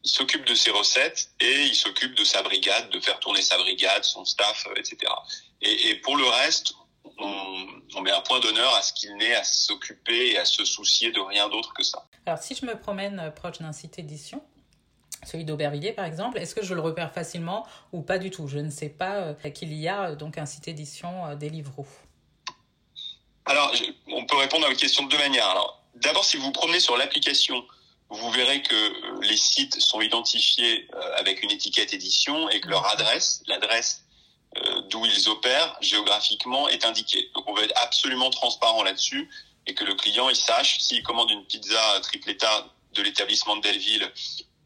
Il 0.03 0.11
s'occupe 0.11 0.45
de 0.45 0.55
ses 0.55 0.71
recettes 0.71 1.31
et 1.41 1.67
il 1.67 1.75
s'occupe 1.77 2.15
de 2.17 2.25
sa 2.25 2.43
brigade, 2.43 2.91
de 2.91 2.99
faire 2.99 3.21
tourner 3.21 3.41
sa 3.41 3.57
brigade, 3.57 4.03
son 4.03 4.25
staff, 4.25 4.67
etc. 4.77 4.97
Et, 5.63 5.91
et 5.91 5.95
pour 5.95 6.17
le 6.17 6.27
reste, 6.27 6.75
on, 7.19 7.67
on, 7.95 8.01
met 8.03 8.11
un 8.11 8.21
point 8.21 8.41
d'honneur 8.41 8.75
à 8.75 8.83
ce 8.83 8.93
qu'il 8.93 9.17
n'ait 9.17 9.35
à 9.37 9.45
s'occuper 9.45 10.33
et 10.33 10.39
à 10.39 10.45
se 10.45 10.65
soucier 10.65 11.13
de 11.13 11.21
rien 11.21 11.49
d'autre 11.49 11.73
que 11.73 11.85
ça. 11.85 12.05
Alors 12.27 12.41
si 12.41 12.57
je 12.57 12.67
me 12.67 12.79
promène 12.79 13.33
proche 13.37 13.59
d'un 13.61 13.73
site 13.73 13.99
édition, 13.99 14.43
celui 15.25 15.45
d'Aubervilliers 15.45 15.93
par 15.93 16.05
exemple, 16.05 16.39
est-ce 16.39 16.55
que 16.55 16.65
je 16.65 16.75
le 16.75 16.81
repère 16.81 17.13
facilement 17.13 17.65
ou 17.93 18.03
pas 18.03 18.19
du 18.19 18.31
tout? 18.31 18.49
Je 18.49 18.59
ne 18.59 18.71
sais 18.71 18.89
pas 18.89 19.17
euh, 19.17 19.51
qu'il 19.51 19.73
y 19.73 19.87
a 19.87 20.11
euh, 20.11 20.17
donc 20.17 20.37
un 20.37 20.47
site 20.47 20.67
édition 20.67 21.27
euh, 21.27 21.37
des 21.37 21.49
livres. 21.49 21.73
Alors, 23.47 23.73
on 24.09 24.27
peut 24.27 24.37
répondre 24.37 24.65
à 24.65 24.69
votre 24.69 24.81
question 24.81 25.05
de 25.05 25.11
deux 25.11 25.19
manières. 25.19 25.49
Alors, 25.49 25.84
d'abord, 25.97 26.25
si 26.25 26.37
vous 26.37 26.45
vous 26.45 26.53
promenez 26.53 26.81
sur 26.81 26.97
l'application, 26.97 27.65
vous 28.11 28.31
verrez 28.31 28.63
que 28.63 29.21
les 29.23 29.37
sites 29.37 29.81
sont 29.81 30.01
identifiés 30.01 30.89
avec 31.17 31.43
une 31.43 31.51
étiquette 31.51 31.95
édition 31.95 32.49
et 32.51 32.61
que 32.61 32.69
leur 32.69 32.87
adresse, 32.87 33.43
l'adresse 33.47 34.05
d'où 34.91 35.05
ils 35.05 35.29
opèrent 35.29 35.77
géographiquement 35.81 36.69
est 36.69 36.85
indiquée. 36.85 37.31
Donc, 37.35 37.49
on 37.49 37.55
va 37.55 37.63
être 37.63 37.77
absolument 37.83 38.31
transparent 38.31 38.85
là-dessus 38.85 39.29
et 39.67 39.75
que 39.75 39.85
le 39.85 39.95
client 39.95 40.29
il 40.29 40.37
sache 40.37 40.79
s'il 40.81 41.03
commande 41.03 41.31
une 41.31 41.45
pizza 41.45 42.01
tripletta 42.03 42.67
de 42.93 43.03
l'établissement 43.03 43.57
de 43.57 43.63
Belleville 43.63 44.11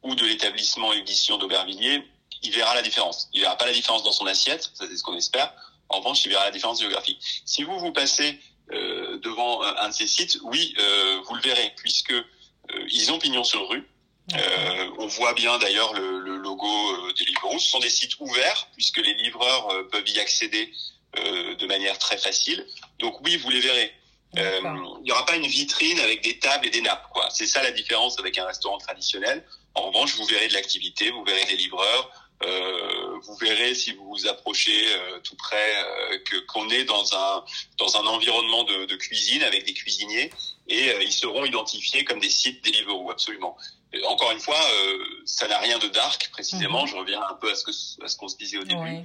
ou 0.02 0.14
de 0.14 0.24
l'établissement 0.24 0.92
édition 0.92 1.38
d'Aubervilliers, 1.38 2.02
il 2.42 2.52
verra 2.52 2.74
la 2.74 2.82
différence. 2.82 3.28
Il 3.32 3.40
verra 3.40 3.56
pas 3.56 3.66
la 3.66 3.72
différence 3.72 4.02
dans 4.02 4.12
son 4.12 4.26
assiette, 4.26 4.70
ça 4.74 4.86
c'est 4.88 4.96
ce 4.96 5.02
qu'on 5.02 5.16
espère. 5.16 5.52
En 5.88 5.98
revanche, 5.98 6.24
il 6.24 6.30
verra 6.30 6.44
la 6.44 6.50
différence 6.50 6.80
géographique. 6.80 7.18
Si 7.44 7.62
vous 7.62 7.78
vous 7.78 7.92
passez 7.92 8.30
euh, 8.30 8.34
devant 8.70 9.62
un 9.62 9.88
de 9.88 9.94
ces 9.94 10.06
sites, 10.06 10.38
oui, 10.42 10.74
euh, 10.78 11.20
vous 11.26 11.34
le 11.34 11.40
verrez, 11.40 11.72
puisque 11.76 12.12
euh, 12.12 12.86
ils 12.90 13.12
ont 13.12 13.18
pignon 13.18 13.44
sur 13.44 13.68
rue. 13.68 13.86
Euh, 14.34 14.90
on 14.98 15.06
voit 15.06 15.32
bien 15.32 15.56
d'ailleurs 15.58 15.94
le, 15.94 16.18
le, 16.18 16.36
logo 16.36 16.66
euh, 16.66 17.12
des 17.18 17.24
Livres 17.24 17.58
Ce 17.58 17.70
sont 17.70 17.78
des 17.78 17.88
sites 17.88 18.20
ouverts, 18.20 18.68
puisque 18.74 18.98
les 18.98 19.14
livreurs 19.14 19.70
euh, 19.70 19.88
peuvent 19.90 20.08
y 20.08 20.20
accéder 20.20 20.72
de 21.16 21.66
manière 21.66 21.98
très 21.98 22.18
facile. 22.18 22.64
Donc 22.98 23.20
oui, 23.22 23.38
vous 23.38 23.48
les 23.48 23.60
verrez. 23.60 23.92
Il 24.36 25.02
n'y 25.02 25.10
aura 25.10 25.24
pas 25.24 25.36
une 25.36 25.46
vitrine 25.46 25.98
avec 26.00 26.22
des 26.22 26.38
tables 26.38 26.66
et 26.66 26.70
des 26.70 26.82
nappes. 26.82 27.08
quoi. 27.12 27.28
C'est 27.30 27.46
ça 27.46 27.62
la 27.62 27.72
différence 27.72 28.18
avec 28.20 28.36
un 28.36 28.44
restaurant 28.44 28.76
traditionnel. 28.78 29.44
En 29.74 29.90
revanche, 29.90 30.14
vous 30.16 30.26
verrez 30.26 30.48
de 30.48 30.52
l'activité, 30.52 31.10
vous 31.10 31.24
verrez 31.24 31.44
des 31.46 31.56
livreurs, 31.56 32.27
euh, 32.44 33.18
vous 33.22 33.34
verrez 33.36 33.74
si 33.74 33.92
vous 33.92 34.06
vous 34.06 34.26
approchez 34.28 34.94
euh, 34.94 35.18
tout 35.20 35.34
près 35.34 35.74
euh, 35.84 36.18
que 36.24 36.36
qu'on 36.46 36.68
est 36.70 36.84
dans 36.84 37.14
un 37.14 37.44
dans 37.78 37.96
un 37.96 38.06
environnement 38.06 38.62
de, 38.62 38.84
de 38.84 38.96
cuisine 38.96 39.42
avec 39.42 39.64
des 39.66 39.74
cuisiniers 39.74 40.30
et 40.68 40.90
euh, 40.90 41.02
ils 41.02 41.12
seront 41.12 41.44
identifiés 41.44 42.04
comme 42.04 42.20
des 42.20 42.30
sites 42.30 42.64
Deliveroo 42.64 43.10
absolument. 43.10 43.56
Et 43.92 44.04
encore 44.04 44.30
une 44.30 44.38
fois, 44.38 44.60
euh, 44.60 45.04
ça 45.24 45.48
n'a 45.48 45.58
rien 45.58 45.78
de 45.78 45.88
dark 45.88 46.28
précisément. 46.30 46.82
Mhm. 46.82 46.88
Je 46.88 46.96
reviens 46.96 47.22
un 47.22 47.34
peu 47.34 47.50
à 47.50 47.54
ce 47.56 47.64
que 47.64 48.04
à 48.04 48.08
ce 48.08 48.16
qu'on 48.16 48.28
se 48.28 48.36
disait 48.36 48.58
au 48.58 48.64
début. 48.64 48.80
Ouais. 48.80 49.02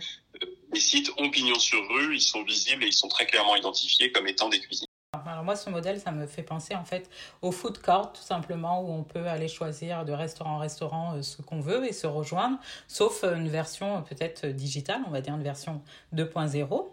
les 0.74 0.80
sites 0.80 1.10
ont 1.18 1.30
pignon 1.30 1.58
sur 1.58 1.80
rue, 1.90 2.16
ils 2.16 2.22
sont 2.22 2.44
visibles 2.44 2.84
et 2.84 2.88
ils 2.88 2.94
sont 2.94 3.08
très 3.08 3.25
clairement 3.25 3.56
identifiés 3.56 4.12
comme 4.12 4.28
étant 4.28 4.50
des 4.50 4.60
cuisines. 4.60 4.88
Alors 5.27 5.44
moi, 5.44 5.56
ce 5.56 5.70
modèle, 5.70 6.00
ça 6.00 6.12
me 6.12 6.25
fait 6.25 6.44
penser 6.44 6.75
en 6.75 6.84
fait 6.84 7.10
au 7.42 7.51
food 7.51 7.82
court, 7.82 8.13
tout 8.13 8.22
simplement, 8.22 8.82
où 8.82 8.92
on 8.92 9.03
peut 9.03 9.27
aller 9.27 9.48
choisir 9.48 10.06
de 10.06 10.12
restaurant 10.12 10.56
en 10.56 10.58
restaurant 10.58 11.15
euh, 11.15 11.22
ce 11.22 11.42
qu'on 11.42 11.60
veut 11.60 11.86
et 11.86 11.94
se 11.94 12.08
rejoindre, 12.08 12.58
sauf 12.88 13.24
euh, 13.24 13.36
une 13.36 13.50
version 13.50 13.98
euh, 13.98 14.00
peut-être 14.01 14.46
digitale, 14.48 15.01
on 15.08 15.12
va 15.12 15.22
dire 15.22 15.34
une 15.36 15.44
version 15.44 15.82
2.0. 16.15 16.88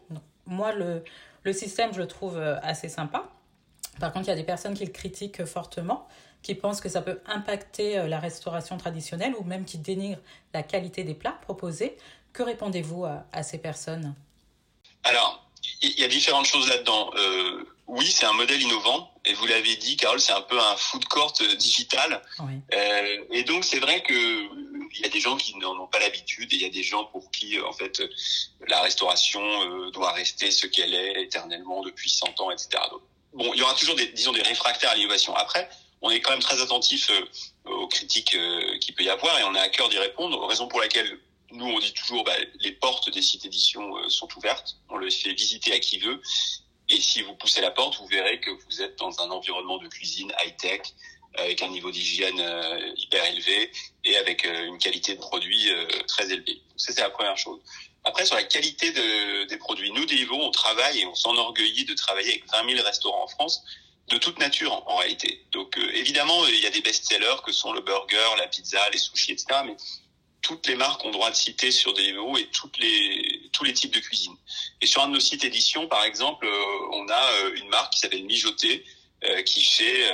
Moi, 0.47 0.73
le, 0.73 1.05
le 1.43 1.53
système, 1.53 1.93
je 1.93 1.99
le 1.99 2.07
trouve 2.07 2.39
assez 2.63 2.89
sympa. 2.89 3.29
Par 4.01 4.13
contre, 4.13 4.27
il 4.27 4.31
y 4.31 4.33
a 4.33 4.37
des 4.37 4.45
personnes 4.45 4.75
qui 4.75 4.85
le 4.85 4.93
critiquent 4.93 5.45
fortement, 5.45 6.09
qui 6.43 6.55
pensent 6.55 6.81
que 6.81 6.89
ça 6.89 7.03
peut 7.03 7.21
impacter 7.27 8.09
la 8.09 8.19
restauration 8.19 8.77
traditionnelle 8.77 9.35
ou 9.39 9.45
même 9.45 9.65
qui 9.65 9.79
dénigrent 9.79 10.21
la 10.55 10.63
qualité 10.63 11.05
des 11.05 11.15
plats 11.15 11.39
proposés. 11.43 11.97
Que 12.33 12.43
répondez-vous 12.43 13.05
à, 13.05 13.43
ces 13.43 13.59
personnes? 13.59 14.15
Alors, 15.05 15.47
il 15.83 16.01
y 16.01 16.05
a 16.05 16.09
différentes 16.09 16.47
choses 16.47 16.69
là-dedans. 16.69 17.11
Oui, 17.91 18.07
c'est 18.07 18.25
un 18.25 18.33
modèle 18.33 18.63
innovant. 18.63 19.13
Et 19.25 19.35
vous 19.35 19.47
l'avez 19.47 19.75
dit, 19.77 19.97
Carole, 19.97 20.21
c'est 20.21 20.33
un 20.33 20.43
peu 20.43 20.59
un 20.59 20.77
food 20.77 21.05
court 21.07 21.35
euh, 21.41 21.57
digital. 21.57 22.23
Oui. 22.39 22.55
Euh, 22.73 23.25
et 23.33 23.43
donc, 23.43 23.65
c'est 23.65 23.81
vrai 23.81 24.03
que 24.03 24.15
il 24.93 25.01
y 25.01 25.05
a 25.05 25.09
des 25.09 25.21
gens 25.21 25.37
qui 25.37 25.57
n'en 25.57 25.79
ont 25.79 25.87
pas 25.87 25.99
l'habitude 25.99 26.53
et 26.53 26.57
il 26.57 26.63
y 26.63 26.67
a 26.67 26.71
des 26.71 26.83
gens 26.83 27.05
pour 27.05 27.31
qui, 27.31 27.59
euh, 27.59 27.67
en 27.67 27.73
fait, 27.73 28.01
la 28.69 28.81
restauration 28.81 29.41
euh, 29.43 29.91
doit 29.91 30.13
rester 30.13 30.51
ce 30.51 30.67
qu'elle 30.67 30.95
est 30.95 31.23
éternellement 31.23 31.83
depuis 31.83 32.11
100 32.11 32.41
ans, 32.41 32.51
etc. 32.51 32.69
Donc, 32.91 33.03
bon, 33.35 33.53
il 33.55 33.59
y 33.59 33.63
aura 33.63 33.75
toujours 33.75 33.97
des, 33.97 34.07
disons, 34.07 34.33
des 34.33 34.43
réfractaires 34.43 34.91
à 34.91 34.95
l'innovation. 34.95 35.35
Après, 35.35 35.69
on 36.03 36.11
est 36.11 36.21
quand 36.21 36.31
même 36.31 36.41
très 36.41 36.63
attentif 36.63 37.11
aux 37.65 37.89
critiques 37.89 38.37
qu'il 38.81 38.95
peut 38.95 39.03
y 39.03 39.11
avoir 39.11 39.39
et 39.39 39.45
on 39.45 39.55
a 39.55 39.61
à 39.61 39.69
cœur 39.69 39.91
d'y 39.91 39.99
répondre, 39.99 40.47
raison 40.47 40.67
pour 40.67 40.81
laquelle 40.81 41.19
nous, 41.53 41.67
on 41.67 41.79
dit 41.79 41.93
toujours, 41.93 42.25
bah, 42.25 42.33
les 42.61 42.73
portes 42.73 43.11
des 43.11 43.23
sites 43.23 43.43
d'édition 43.43 43.97
euh, 43.97 44.09
sont 44.09 44.29
ouvertes. 44.37 44.77
On 44.89 44.97
le 44.97 45.11
fait 45.11 45.33
visiter 45.33 45.73
à 45.73 45.79
qui 45.79 45.99
veut. 45.99 46.21
Et 46.91 47.01
si 47.01 47.23
vous 47.23 47.35
poussez 47.35 47.61
la 47.61 47.71
porte, 47.71 47.99
vous 47.99 48.07
verrez 48.07 48.41
que 48.41 48.51
vous 48.51 48.83
êtes 48.83 48.99
dans 48.99 49.21
un 49.21 49.31
environnement 49.31 49.79
de 49.79 49.89
cuisine 49.89 50.33
high-tech, 50.45 50.83
avec 51.37 51.63
un 51.63 51.69
niveau 51.69 51.93
d'hygiène 51.93 52.41
euh, 52.41 52.93
hyper 52.97 53.25
élevé 53.25 53.71
et 54.05 54.17
avec 54.17 54.45
euh, 54.45 54.67
une 54.67 54.79
qualité 54.79 55.15
de 55.15 55.21
produit 55.21 55.71
euh, 55.71 55.87
très 56.09 56.31
élevée. 56.33 56.61
Ça, 56.77 56.93
c'est 56.93 57.01
la 57.01 57.11
première 57.11 57.39
chose. 57.39 57.61
Après, 58.03 58.25
sur 58.25 58.35
la 58.35 58.43
qualité 58.43 58.91
de, 58.91 59.45
des 59.45 59.57
produits, 59.57 59.93
nous, 59.93 60.05
Deliveroo, 60.07 60.43
on 60.43 60.51
travaille 60.51 61.01
et 61.01 61.07
on 61.07 61.15
s'enorgueillit 61.15 61.85
de 61.85 61.95
travailler 61.95 62.31
avec 62.31 62.51
20 62.51 62.75
000 62.75 62.85
restaurants 62.85 63.25
en 63.25 63.29
France 63.29 63.63
de 64.09 64.17
toute 64.17 64.39
nature 64.41 64.73
en, 64.73 64.93
en 64.93 64.97
réalité. 64.97 65.45
Donc 65.53 65.79
euh, 65.79 65.91
évidemment, 65.95 66.47
il 66.47 66.61
y 66.61 66.67
a 66.67 66.71
des 66.71 66.81
best-sellers 66.81 67.43
que 67.45 67.53
sont 67.53 67.73
le 67.73 67.81
burger, 67.81 68.37
la 68.39 68.49
pizza, 68.49 68.79
les 68.91 68.99
sushis, 68.99 69.33
etc. 69.33 69.61
Mais 69.65 69.77
toutes 70.43 70.67
les 70.67 70.75
marques 70.75 71.05
ont 71.05 71.11
droit 71.11 71.31
de 71.31 71.37
citer 71.37 71.71
sur 71.71 71.93
Deliveroo 71.93 72.37
et 72.39 72.47
toutes 72.47 72.79
les, 72.79 73.40
tous 73.53 73.65
les 73.65 73.73
types 73.73 73.93
de 73.93 74.01
cuisine. 74.01 74.35
Et 74.81 74.87
sur 74.87 75.03
un 75.03 75.09
de 75.09 75.15
nos 75.15 75.21
sites 75.21 75.45
édition, 75.45 75.89
par 75.89 76.05
exemple, 76.05 76.47
euh, 76.47 76.89
on 76.93 77.09
a 77.09 77.33
euh, 77.33 77.55
une 77.57 77.69
marque 77.69 77.93
qui 77.93 78.01
s'appelle 78.01 78.25
Mijoté, 78.25 78.85
euh, 79.25 79.43
qui 79.43 79.63
fait 79.63 80.09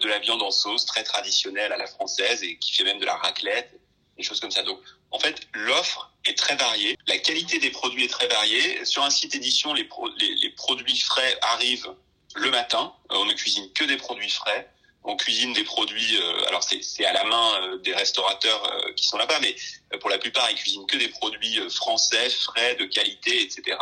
de 0.00 0.08
la 0.08 0.18
viande 0.18 0.42
en 0.42 0.50
sauce 0.50 0.84
très 0.84 1.04
traditionnelle 1.04 1.72
à 1.72 1.76
la 1.76 1.86
française 1.86 2.42
et 2.42 2.58
qui 2.58 2.72
fait 2.72 2.84
même 2.84 2.98
de 2.98 3.06
la 3.06 3.14
raclette, 3.14 3.72
des 4.16 4.22
choses 4.22 4.40
comme 4.40 4.50
ça. 4.50 4.62
Donc, 4.62 4.80
en 5.10 5.18
fait, 5.18 5.46
l'offre 5.52 6.12
est 6.24 6.36
très 6.36 6.56
variée, 6.56 6.96
la 7.06 7.18
qualité 7.18 7.58
des 7.58 7.70
produits 7.70 8.04
est 8.04 8.08
très 8.08 8.26
variée. 8.26 8.84
Sur 8.84 9.04
un 9.04 9.10
site 9.10 9.34
édition, 9.34 9.74
les, 9.74 9.88
les 10.18 10.50
produits 10.50 10.98
frais 10.98 11.38
arrivent 11.42 11.94
le 12.34 12.50
matin. 12.50 12.92
on 13.10 13.24
ne 13.24 13.32
cuisine 13.32 13.72
que 13.72 13.84
des 13.84 13.96
produits 13.96 14.30
frais 14.30 14.68
on 15.04 15.16
cuisine 15.16 15.52
des 15.52 15.64
produits. 15.64 16.18
Euh, 16.18 16.48
alors 16.48 16.62
c'est 16.62 17.04
à 17.04 17.12
la 17.12 17.24
main 17.24 17.62
euh, 17.62 17.78
des 17.78 17.94
restaurateurs 17.94 18.62
euh, 18.64 18.92
qui 18.94 19.06
sont 19.06 19.16
là-bas, 19.16 19.38
mais 19.40 19.54
pour 20.00 20.10
la 20.10 20.18
plupart 20.18 20.50
ils 20.50 20.56
cuisinent 20.56 20.86
que 20.86 20.96
des 20.96 21.08
produits 21.08 21.58
français, 21.70 22.28
frais, 22.30 22.74
de 22.76 22.84
qualité, 22.84 23.42
etc. 23.42 23.76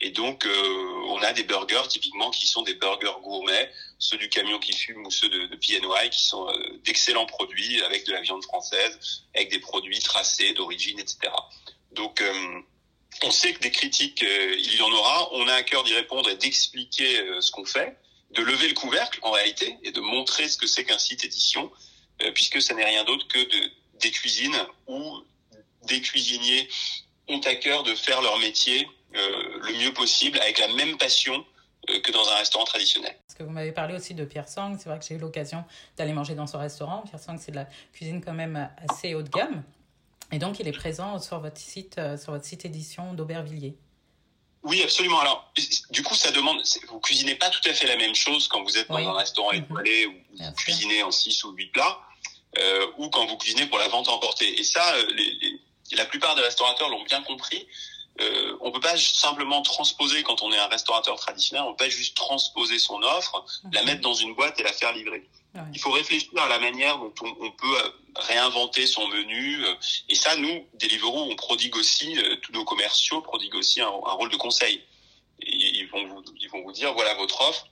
Et 0.00 0.10
donc, 0.10 0.46
on 1.08 1.22
a 1.22 1.32
des 1.32 1.44
burgers 1.44 1.88
typiquement 1.88 2.30
qui 2.30 2.46
sont 2.46 2.62
des 2.62 2.74
burgers 2.74 3.14
gourmets, 3.22 3.70
ceux 3.98 4.18
du 4.18 4.28
camion 4.28 4.58
qui 4.58 4.76
fume 4.76 5.06
ou 5.06 5.10
ceux 5.10 5.28
de, 5.28 5.46
de 5.46 5.56
PNY, 5.56 6.10
qui 6.10 6.24
sont 6.24 6.46
d'excellents 6.84 7.24
produits 7.24 7.80
avec 7.84 8.04
de 8.04 8.12
la 8.12 8.20
viande 8.20 8.42
française, 8.42 9.22
avec 9.34 9.50
des 9.50 9.60
produits 9.60 10.00
tracés 10.00 10.52
d'origine, 10.52 10.98
etc. 10.98 11.32
Donc, 11.92 12.22
on 13.22 13.30
sait 13.30 13.54
que 13.54 13.60
des 13.60 13.70
critiques, 13.70 14.22
il 14.22 14.74
y 14.76 14.82
en 14.82 14.90
aura. 14.90 15.32
On 15.32 15.46
a 15.46 15.54
à 15.54 15.62
cœur 15.62 15.84
d'y 15.84 15.94
répondre 15.94 16.28
et 16.28 16.36
d'expliquer 16.36 17.24
ce 17.40 17.50
qu'on 17.52 17.64
fait 17.64 17.96
de 18.34 18.42
lever 18.42 18.68
le 18.68 18.74
couvercle 18.74 19.18
en 19.22 19.30
réalité 19.30 19.78
et 19.82 19.92
de 19.92 20.00
montrer 20.00 20.48
ce 20.48 20.58
que 20.58 20.66
c'est 20.66 20.84
qu'un 20.84 20.98
site 20.98 21.24
édition, 21.24 21.70
euh, 22.22 22.30
puisque 22.32 22.60
ça 22.60 22.74
n'est 22.74 22.84
rien 22.84 23.04
d'autre 23.04 23.26
que 23.28 23.38
de, 23.38 23.70
des 24.00 24.10
cuisines 24.10 24.56
où 24.86 25.22
des 25.86 26.00
cuisiniers 26.00 26.68
ont 27.28 27.40
à 27.40 27.54
cœur 27.54 27.82
de 27.84 27.94
faire 27.94 28.20
leur 28.22 28.38
métier 28.38 28.88
euh, 29.14 29.60
le 29.62 29.78
mieux 29.78 29.92
possible 29.92 30.38
avec 30.40 30.58
la 30.58 30.68
même 30.74 30.98
passion 30.98 31.44
euh, 31.90 32.00
que 32.00 32.10
dans 32.12 32.28
un 32.28 32.36
restaurant 32.36 32.64
traditionnel. 32.64 33.14
Parce 33.26 33.38
que 33.38 33.44
vous 33.44 33.50
m'avez 33.50 33.72
parlé 33.72 33.94
aussi 33.94 34.14
de 34.14 34.24
Pierre 34.24 34.48
Sang, 34.48 34.76
c'est 34.78 34.88
vrai 34.88 34.98
que 34.98 35.04
j'ai 35.04 35.14
eu 35.14 35.18
l'occasion 35.18 35.64
d'aller 35.96 36.12
manger 36.12 36.34
dans 36.34 36.46
son 36.46 36.58
restaurant. 36.58 37.02
Pierre 37.02 37.20
Sang, 37.20 37.36
c'est 37.38 37.52
de 37.52 37.56
la 37.56 37.68
cuisine 37.92 38.20
quand 38.20 38.34
même 38.34 38.68
assez 38.88 39.14
haut 39.14 39.22
de 39.22 39.28
gamme. 39.30 39.62
Et 40.32 40.38
donc, 40.38 40.58
il 40.58 40.66
est 40.66 40.72
présent 40.72 41.20
sur 41.20 41.38
votre 41.38 41.58
site, 41.58 42.00
sur 42.20 42.32
votre 42.32 42.44
site 42.44 42.64
édition 42.64 43.12
d'Aubervilliers. 43.12 43.76
Oui, 44.64 44.82
absolument. 44.82 45.20
Alors, 45.20 45.52
du 45.90 46.02
coup, 46.02 46.14
ça 46.14 46.30
demande. 46.30 46.62
Vous 46.88 46.98
cuisinez 46.98 47.34
pas 47.34 47.50
tout 47.50 47.60
à 47.68 47.74
fait 47.74 47.86
la 47.86 47.96
même 47.96 48.14
chose 48.14 48.48
quand 48.48 48.62
vous 48.62 48.78
êtes 48.78 48.88
dans 48.88 48.96
un 48.96 49.12
restaurant 49.12 49.52
mhm. 49.52 49.58
étoilé 49.58 50.06
où 50.06 50.14
vous 50.38 50.52
cuisinez 50.52 51.02
en 51.02 51.10
6 51.10 51.44
ou 51.44 51.52
8 51.52 51.66
plats, 51.66 52.00
euh, 52.58 52.86
ou 52.96 53.10
quand 53.10 53.26
vous 53.26 53.36
cuisinez 53.36 53.66
pour 53.66 53.78
la 53.78 53.88
vente 53.88 54.08
emportée. 54.08 54.58
Et 54.58 54.64
ça, 54.64 54.94
euh, 54.94 55.06
les, 55.14 55.32
les, 55.42 55.60
la 55.96 56.06
plupart 56.06 56.34
des 56.34 56.40
restaurateurs 56.40 56.88
l'ont 56.88 57.04
bien 57.04 57.22
compris. 57.22 57.68
Euh, 58.20 58.56
on 58.60 58.70
peut 58.70 58.80
pas 58.80 58.96
simplement 58.96 59.60
transposer 59.62 60.22
quand 60.22 60.42
on 60.42 60.50
est 60.52 60.58
un 60.58 60.68
restaurateur 60.68 61.16
traditionnel. 61.16 61.64
On 61.66 61.74
peut 61.74 61.84
pas 61.84 61.90
juste 61.90 62.16
transposer 62.16 62.78
son 62.78 63.02
offre, 63.02 63.44
la 63.70 63.80
mhm. 63.80 63.86
mettre 63.86 64.00
dans 64.00 64.14
une 64.14 64.34
boîte 64.34 64.58
et 64.60 64.62
la 64.62 64.72
faire 64.72 64.94
livrer. 64.94 65.28
Il 65.72 65.78
faut 65.78 65.92
réfléchir 65.92 66.30
à 66.36 66.48
la 66.48 66.58
manière 66.58 66.98
dont 66.98 67.14
on, 67.22 67.50
peut 67.52 67.78
euh, 67.78 67.88
réinventer 68.16 68.86
son 68.86 69.06
menu. 69.06 69.64
Euh, 69.64 69.74
et 70.08 70.14
ça, 70.14 70.36
nous, 70.36 70.66
Deliveroo, 70.74 71.30
on 71.30 71.36
prodigue 71.36 71.76
aussi, 71.76 72.18
euh, 72.18 72.36
tous 72.42 72.52
nos 72.52 72.64
commerciaux 72.64 73.20
prodiguent 73.20 73.54
aussi 73.54 73.80
un, 73.80 73.88
rôle 73.88 74.30
de 74.30 74.36
conseil. 74.36 74.82
ils 75.40 75.88
vont 75.92 76.06
vous, 76.08 76.24
ils 76.40 76.50
vont 76.50 76.62
vous 76.62 76.72
dire, 76.72 76.92
voilà 76.94 77.14
votre 77.14 77.40
offre, 77.40 77.68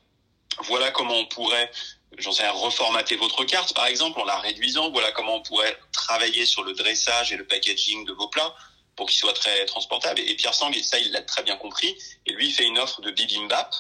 voilà 0.61 0.91
comment 0.93 1.17
on 1.17 1.27
pourrait, 1.27 1.71
j'en 2.19 2.33
sais 2.33 2.49
reformater 2.49 3.17
votre 3.17 3.45
carte, 3.45 3.75
par 3.75 3.87
exemple, 3.87 4.21
en 4.21 4.25
la 4.25 4.39
réduisant. 4.39 4.91
Voilà 4.91 5.11
comment 5.13 5.37
on 5.37 5.43
pourrait 5.43 5.77
travailler 5.93 6.47
sur 6.47 6.63
le 6.63 6.75
dressage 6.75 7.33
et 7.33 7.37
le 7.37 7.47
packaging 7.47 8.05
de 8.05 8.13
vos 8.13 8.29
plats 8.29 8.55
pour 8.95 9.09
qu'ils 9.09 9.19
soient 9.19 9.33
très 9.33 9.65
transportables. 9.67 10.21
Et 10.21 10.37
Pierre 10.37 10.55
Sang, 10.55 10.71
ça, 10.83 10.99
il 11.01 11.11
l'a 11.11 11.23
très 11.23 11.43
bien 11.43 11.57
compris. 11.57 11.97
Et 12.27 12.33
lui, 12.33 12.49
il 12.49 12.53
fait 12.53 12.65
une 12.65 12.79
offre 12.79 13.01
de 13.01 13.11
bibimbap 13.11 13.75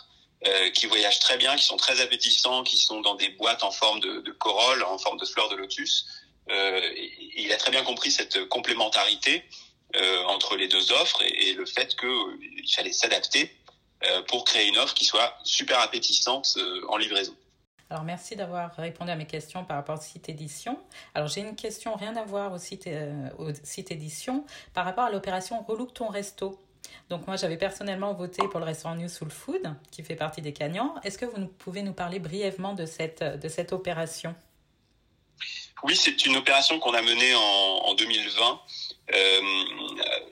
euh, 0.44 0.70
qui 0.70 0.86
voyagent 0.86 1.20
très 1.20 1.36
bien, 1.36 1.54
qui 1.54 1.64
sont 1.64 1.76
très 1.76 2.00
appétissants, 2.00 2.64
qui 2.64 2.76
sont 2.76 3.00
dans 3.00 3.14
des 3.14 3.28
boîtes 3.28 3.62
en 3.62 3.70
forme 3.70 4.00
de, 4.00 4.22
de 4.22 4.32
corolle, 4.32 4.82
en 4.82 4.98
forme 4.98 5.16
de 5.16 5.24
fleurs 5.24 5.48
de 5.48 5.54
lotus. 5.54 6.04
Euh, 6.50 6.80
il 7.36 7.52
a 7.52 7.56
très 7.56 7.70
bien 7.70 7.84
compris 7.84 8.10
cette 8.10 8.48
complémentarité 8.48 9.44
euh, 9.94 10.24
entre 10.24 10.56
les 10.56 10.66
deux 10.66 10.90
offres 10.90 11.22
et, 11.22 11.52
le 11.52 11.64
fait 11.64 11.94
qu'il 11.94 12.68
fallait 12.74 12.92
s'adapter 12.92 13.54
pour 14.26 14.44
créer 14.44 14.66
une 14.66 14.78
offre 14.78 14.94
qui 14.94 15.04
soit 15.04 15.38
super 15.44 15.78
appétissante 15.78 16.58
en 16.88 16.96
livraison. 16.96 17.36
Alors 17.88 18.02
merci 18.02 18.34
d'avoir 18.34 18.74
répondu 18.74 19.12
à 19.12 19.14
mes 19.14 19.26
questions 19.26 19.64
par 19.64 19.76
rapport 19.76 19.96
au 19.96 20.02
site 20.02 20.28
édition. 20.28 20.76
Alors 21.14 21.28
j'ai 21.28 21.42
une 21.42 21.54
question 21.54 21.94
rien 21.94 22.16
à 22.16 22.24
voir 22.24 22.52
au 22.52 22.58
site, 22.58 22.88
au 23.38 23.50
site 23.62 23.92
édition 23.92 24.44
par 24.74 24.86
rapport 24.86 25.04
à 25.04 25.10
l'opération 25.12 25.62
Relook 25.62 25.94
ton 25.94 26.08
resto. 26.08 26.58
Donc 27.08 27.26
moi, 27.26 27.36
j'avais 27.36 27.56
personnellement 27.56 28.14
voté 28.14 28.46
pour 28.48 28.60
le 28.60 28.66
restaurant 28.66 28.94
New 28.94 29.08
Soul 29.08 29.30
Food, 29.30 29.74
qui 29.90 30.02
fait 30.02 30.16
partie 30.16 30.42
des 30.42 30.52
gagnants. 30.52 30.94
Est-ce 31.04 31.18
que 31.18 31.26
vous 31.26 31.46
pouvez 31.46 31.82
nous 31.82 31.92
parler 31.92 32.18
brièvement 32.18 32.74
de 32.74 32.86
cette, 32.86 33.22
de 33.22 33.48
cette 33.48 33.72
opération? 33.72 34.34
Oui, 35.82 35.96
c'est 35.96 36.26
une 36.26 36.36
opération 36.36 36.78
qu'on 36.78 36.94
a 36.94 37.02
menée 37.02 37.34
en, 37.34 37.40
en 37.40 37.94
2020. 37.94 38.60
Euh, 39.14 39.40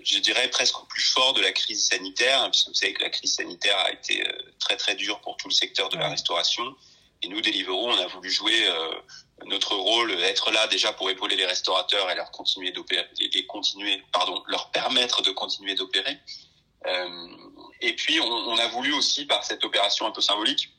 je 0.05 0.19
dirais 0.19 0.49
presque 0.49 0.81
au 0.81 0.85
plus 0.85 1.03
fort 1.03 1.35
de 1.35 1.41
la 1.41 1.53
crise 1.53 1.87
sanitaire, 1.87 2.49
puisque 2.51 2.69
vous 2.69 2.75
savez 2.75 2.93
que 2.93 3.03
la 3.03 3.11
crise 3.11 3.35
sanitaire 3.35 3.77
a 3.79 3.93
été 3.93 4.27
euh, 4.27 4.33
très 4.59 4.77
très 4.77 4.95
dure 4.95 5.21
pour 5.21 5.37
tout 5.37 5.49
le 5.49 5.55
secteur 5.55 5.89
de 5.89 5.99
la 5.99 6.09
restauration. 6.09 6.63
Et 7.23 7.29
nous, 7.29 7.41
Deliveroo, 7.41 7.89
on 7.89 7.99
a 7.99 8.07
voulu 8.07 8.31
jouer 8.31 8.67
euh, 8.67 8.95
notre 9.47 9.75
rôle, 9.75 10.13
être 10.13 10.51
là 10.53 10.67
déjà 10.69 10.93
pour 10.93 11.11
épauler 11.11 11.37
les 11.37 11.47
restaurateurs 11.47 12.11
et 12.11 12.15
leur 12.15 12.31
continuer 12.31 12.71
d'opérer, 12.71 13.07
et 13.21 13.47
continuer, 13.47 14.03
pardon, 14.13 14.43
leur 14.47 14.71
permettre 14.71 15.23
de 15.23 15.31
continuer 15.31 15.75
d'opérer. 15.75 16.17
Euh, 16.87 17.29
et 17.81 17.95
puis, 17.95 18.21
on, 18.21 18.27
on, 18.27 18.57
a 18.57 18.69
voulu 18.69 18.93
aussi, 18.93 19.27
par 19.27 19.45
cette 19.45 19.65
opération 19.65 20.07
un 20.07 20.11
peu 20.11 20.21
symbolique, 20.21 20.71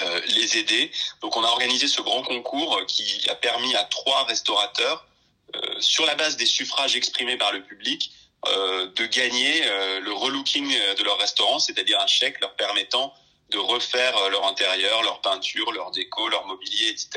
euh, 0.00 0.20
les 0.28 0.58
aider. 0.58 0.90
Donc, 1.20 1.36
on 1.36 1.44
a 1.44 1.48
organisé 1.48 1.86
ce 1.88 2.02
grand 2.02 2.22
concours 2.22 2.80
qui 2.86 3.28
a 3.28 3.34
permis 3.34 3.74
à 3.74 3.84
trois 3.84 4.24
restaurateurs, 4.24 5.06
euh, 5.54 5.80
sur 5.80 6.04
la 6.06 6.14
base 6.14 6.36
des 6.36 6.46
suffrages 6.46 6.96
exprimés 6.96 7.36
par 7.36 7.52
le 7.52 7.62
public, 7.62 8.10
euh, 8.48 8.88
de 8.96 9.06
gagner 9.06 9.62
euh, 9.66 10.00
le 10.00 10.12
relooking 10.12 10.68
de 10.68 11.02
leur 11.02 11.18
restaurant, 11.18 11.58
c'est-à-dire 11.58 12.00
un 12.00 12.06
chèque 12.06 12.40
leur 12.40 12.54
permettant 12.56 13.14
de 13.50 13.58
refaire 13.58 14.30
leur 14.30 14.46
intérieur, 14.46 15.02
leur 15.02 15.20
peinture, 15.20 15.70
leur 15.72 15.90
déco, 15.90 16.28
leur 16.28 16.46
mobilier, 16.46 16.88
etc. 16.88 17.10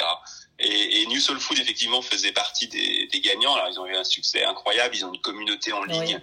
Et, 0.60 1.02
et, 1.02 1.06
New 1.08 1.20
Soul 1.20 1.40
Food 1.40 1.58
effectivement 1.60 2.02
faisait 2.02 2.32
partie 2.32 2.68
des, 2.68 3.08
des, 3.08 3.22
gagnants. 3.22 3.56
Alors 3.56 3.70
ils 3.70 3.80
ont 3.80 3.86
eu 3.86 3.96
un 3.96 4.04
succès 4.04 4.44
incroyable. 4.44 4.96
Ils 4.96 5.06
ont 5.06 5.14
une 5.14 5.22
communauté 5.22 5.72
en 5.72 5.84
ligne 5.84 6.20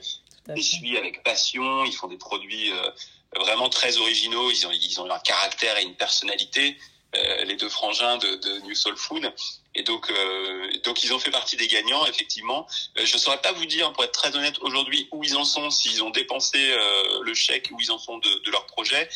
ils 0.57 0.63
suivent 0.63 0.97
avec 0.97 1.23
passion. 1.23 1.85
Ils 1.85 1.93
font 1.93 2.09
des 2.09 2.19
produits 2.19 2.73
euh, 2.73 2.91
vraiment 3.37 3.69
très 3.69 3.97
originaux. 3.99 4.51
Ils 4.51 4.67
ont, 4.67 4.71
ils 4.73 5.01
ont 5.01 5.11
un 5.11 5.19
caractère 5.19 5.79
et 5.79 5.83
une 5.83 5.95
personnalité. 5.95 6.77
Euh, 7.17 7.45
les 7.45 7.57
deux 7.57 7.69
frangins 7.69 8.17
de, 8.19 8.35
de, 8.37 8.59
New 8.61 8.75
Soul 8.75 8.97
Food. 8.97 9.33
Et 9.75 9.83
donc, 9.83 10.11
euh, 10.11 10.71
donc 10.83 11.03
ils 11.05 11.13
ont 11.13 11.19
fait 11.19 11.31
partie 11.31 11.57
des 11.57 11.69
gagnants, 11.69 12.05
effectivement. 12.07 12.67
Euh, 12.99 13.05
je 13.05 13.15
ne 13.15 13.21
saurais 13.21 13.41
pas 13.41 13.53
vous 13.53 13.67
dire, 13.67 13.93
pour 13.93 14.03
être 14.05 14.13
très 14.13 14.35
honnête, 14.35 14.59
aujourd'hui 14.61 15.09
où 15.13 15.23
ils 15.23 15.37
en 15.37 15.45
sont, 15.45 15.71
s'ils 15.71 16.03
ont 16.03 16.11
dépensé 16.11 16.59
euh, 16.59 17.23
le 17.23 17.35
chèque, 17.35 17.69
où 17.71 17.81
ils 17.81 17.93
en 17.93 17.99
sont 17.99 18.19
de, 18.19 18.45
de 18.45 18.51
leur 18.51 18.67
projet. 18.67 19.09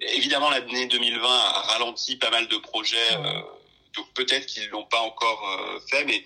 Évidemment, 0.00 0.48
l'année 0.50 0.86
2020 0.86 1.28
a 1.28 1.60
ralenti 1.72 2.16
pas 2.16 2.30
mal 2.30 2.48
de 2.48 2.56
projets, 2.56 3.16
donc 3.94 4.12
peut-être 4.14 4.46
qu'ils 4.46 4.68
l'ont 4.70 4.86
pas 4.86 5.00
encore 5.00 5.80
fait, 5.88 6.04
mais 6.06 6.24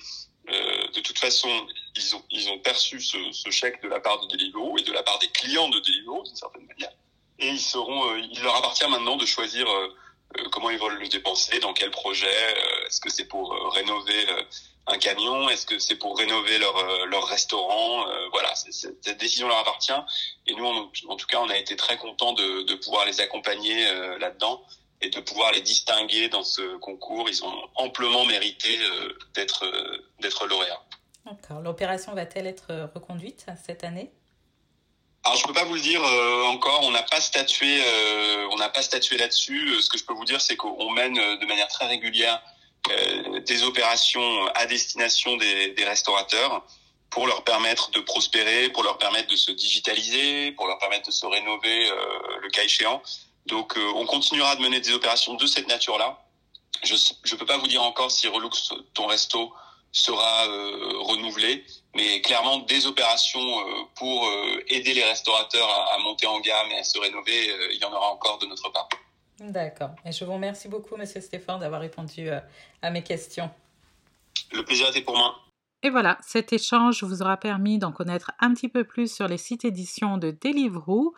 euh, 0.49 0.89
de 0.95 1.01
toute 1.01 1.19
façon, 1.19 1.49
ils 1.97 2.17
ont, 2.17 2.25
ils 2.31 2.49
ont 2.51 2.59
perçu 2.59 3.01
ce, 3.01 3.17
ce, 3.33 3.51
chèque 3.51 3.83
de 3.83 3.89
la 3.89 4.01
part 4.01 4.21
de 4.21 4.27
Deliveroo 4.29 4.79
et 4.79 4.83
de 4.83 4.93
la 4.93 5.03
part 5.03 5.19
des 5.19 5.29
clients 5.29 5.69
de 5.69 5.79
Deliveroo, 5.81 6.23
d'une 6.23 6.37
certaine 6.37 6.67
manière. 6.67 6.93
Et 7.39 7.49
ils 7.49 7.61
seront, 7.61 8.11
euh, 8.11 8.19
il 8.19 8.43
leur 8.43 8.57
appartient 8.57 8.89
maintenant 8.89 9.17
de 9.17 9.27
choisir 9.27 9.69
euh, 9.69 9.95
euh, 10.39 10.49
comment 10.51 10.71
ils 10.71 10.79
veulent 10.79 10.99
le 10.99 11.09
dépenser, 11.09 11.59
dans 11.61 11.73
quel 11.73 11.91
projet. 11.91 12.55
Est-ce 12.87 13.01
que 13.01 13.11
c'est 13.11 13.27
pour 13.27 13.53
rénover 13.73 14.27
un 14.87 14.99
camion 14.99 15.49
Est-ce 15.49 15.67
que 15.67 15.79
c'est 15.79 15.97
pour 15.97 16.17
rénover 16.17 16.59
leur, 16.59 17.07
leur 17.07 17.27
restaurant 17.27 18.07
Voilà, 18.33 18.55
cette 18.55 19.19
décision 19.19 19.49
leur 19.49 19.59
appartient. 19.59 19.93
Et 20.47 20.55
nous, 20.55 20.67
en, 20.67 21.17
tout 21.17 21.27
cas, 21.27 21.41
on 21.41 21.49
a 21.49 21.57
été 21.57 21.77
très 21.77 21.97
contents 21.97 22.33
de, 22.33 22.63
de 22.63 22.75
pouvoir 22.75 23.07
les 23.07 23.21
accompagner 23.21 23.85
là-dedans 24.19 24.65
et 25.01 25.11
de 25.11 25.21
pouvoir 25.21 25.53
les 25.53 25.61
distinguer 25.61 26.29
dans 26.29 26.43
ce 26.43 26.77
concours. 26.79 27.29
Ils 27.29 27.45
ont 27.45 27.69
amplement 27.75 28.25
mérité 28.25 28.79
euh, 28.79 29.19
d'être 29.35 29.65
euh, 29.65 29.99
d'être 30.21 30.47
lauréats. 30.47 30.83
L'opération 31.63 32.15
va-t-elle 32.15 32.47
être 32.47 32.71
euh, 32.71 32.87
reconduite 32.95 33.47
cette 33.65 33.85
année? 33.85 34.11
Alors 35.25 35.37
je 35.37 35.47
peux 35.47 35.53
pas 35.53 35.65
vous 35.65 35.75
le 35.75 35.81
dire 35.81 36.03
euh, 36.05 36.45
encore, 36.45 36.83
on 36.85 36.93
n'a 36.93 37.03
pas 37.03 37.21
statué, 37.21 37.83
euh, 37.85 38.49
on 38.53 38.57
n'a 38.57 38.69
pas 38.69 38.83
statué 38.83 39.17
là-dessus. 39.17 39.81
Ce 39.81 39.89
que 39.89 39.99
je 39.99 40.05
peux 40.05 40.15
vous 40.15 40.25
dire, 40.25 40.41
c'est 40.41 40.57
qu'on 40.57 40.91
mène 40.91 41.15
de 41.15 41.47
manière 41.47 41.69
très 41.69 41.87
régulière 41.87 42.41
des 43.45 43.65
opérations 43.65 44.47
à 44.55 44.67
destination 44.67 45.37
des, 45.37 45.73
des, 45.73 45.85
restaurateurs 45.85 46.65
pour 47.11 47.27
leur 47.27 47.43
permettre 47.43 47.91
de 47.91 47.99
prospérer, 47.99 48.69
pour 48.69 48.85
leur 48.85 48.97
permettre 48.99 49.29
de 49.29 49.35
se 49.35 49.51
digitaliser, 49.51 50.53
pour 50.53 50.69
leur 50.69 50.79
permettre 50.79 51.07
de 51.09 51.11
se 51.11 51.27
rénover 51.27 51.91
le 52.41 52.49
cas 52.51 52.63
échéant. 52.63 53.03
Donc 53.47 53.77
on 53.77 54.07
continuera 54.07 54.55
de 54.55 54.63
mener 54.63 54.79
des 54.79 54.93
opérations 54.93 55.35
de 55.35 55.47
cette 55.49 55.67
nature-là. 55.67 56.23
Je 56.85 56.95
ne 56.95 57.37
peux 57.37 57.47
pas 57.47 57.59
vous 57.59 57.67
dire 57.67 57.83
encore 57.83 58.13
si 58.13 58.29
Relux 58.29 58.51
ton 58.95 59.07
resto 59.07 59.53
sera 59.93 60.47
euh, 60.47 60.99
renouvelé, 61.01 61.65
mais 61.95 62.21
clairement 62.21 62.59
des 62.59 62.87
opérations 62.87 63.41
euh, 63.41 63.83
pour 63.95 64.29
aider 64.69 64.93
les 64.95 65.05
restaurateurs 65.05 65.69
à, 65.69 65.95
à, 65.95 65.99
monter 65.99 66.27
en 66.27 66.41
gamme 66.41 66.71
et 66.71 66.79
à 66.79 66.85
se 66.85 66.99
rénover, 66.99 67.51
il 67.73 67.79
y 67.79 67.85
en 67.85 67.93
aura 67.93 68.11
encore 68.11 68.39
de 68.39 68.47
notre 68.47 68.71
part. 68.71 68.89
D'accord. 69.41 69.91
Et 70.05 70.13
je 70.13 70.25
vous 70.25 70.33
remercie 70.33 70.69
beaucoup, 70.69 70.97
Monsieur 70.97 71.21
Stéphane, 71.21 71.61
d'avoir 71.61 71.81
répondu 71.81 72.29
à 72.83 72.91
mes 72.91 73.03
questions. 73.03 73.51
Le 74.53 74.65
plaisir 74.65 74.89
était 74.89 75.03
pour 75.03 75.17
moi. 75.17 75.37
Et 75.83 75.91
voilà, 75.91 76.19
cet 76.23 76.53
échange 76.53 77.05
vous 77.05 77.23
aura 77.23 77.37
permis 77.37 77.79
d'en 77.79 77.93
connaître 77.93 78.33
un 78.41 78.55
petit 78.55 78.69
peu 78.69 78.85
plus 78.85 79.13
sur 79.13 79.29
les 79.29 79.39
sites 79.39 79.65
éditions 79.65 80.19
de 80.19 80.31
Deliveroo 80.31 81.15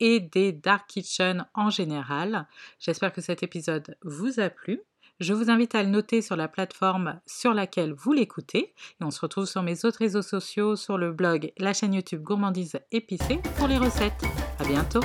et 0.00 0.20
des 0.20 0.52
dark 0.52 0.88
kitchen 0.88 1.46
en 1.54 1.70
général. 1.70 2.46
J'espère 2.78 3.12
que 3.12 3.20
cet 3.20 3.42
épisode 3.42 3.96
vous 4.02 4.40
a 4.40 4.50
plu. 4.50 4.80
Je 5.20 5.34
vous 5.34 5.50
invite 5.50 5.74
à 5.74 5.82
le 5.82 5.88
noter 5.88 6.22
sur 6.22 6.36
la 6.36 6.46
plateforme 6.46 7.20
sur 7.26 7.52
laquelle 7.52 7.92
vous 7.92 8.12
l'écoutez. 8.12 8.72
Et 9.00 9.04
on 9.04 9.10
se 9.10 9.20
retrouve 9.20 9.46
sur 9.46 9.62
mes 9.62 9.84
autres 9.84 9.98
réseaux 9.98 10.22
sociaux, 10.22 10.76
sur 10.76 10.96
le 10.96 11.12
blog, 11.12 11.52
la 11.58 11.72
chaîne 11.72 11.94
YouTube 11.94 12.22
Gourmandise 12.22 12.78
épicée 12.92 13.40
pour 13.56 13.66
les 13.66 13.78
recettes. 13.78 14.22
À 14.60 14.64
bientôt! 14.64 15.00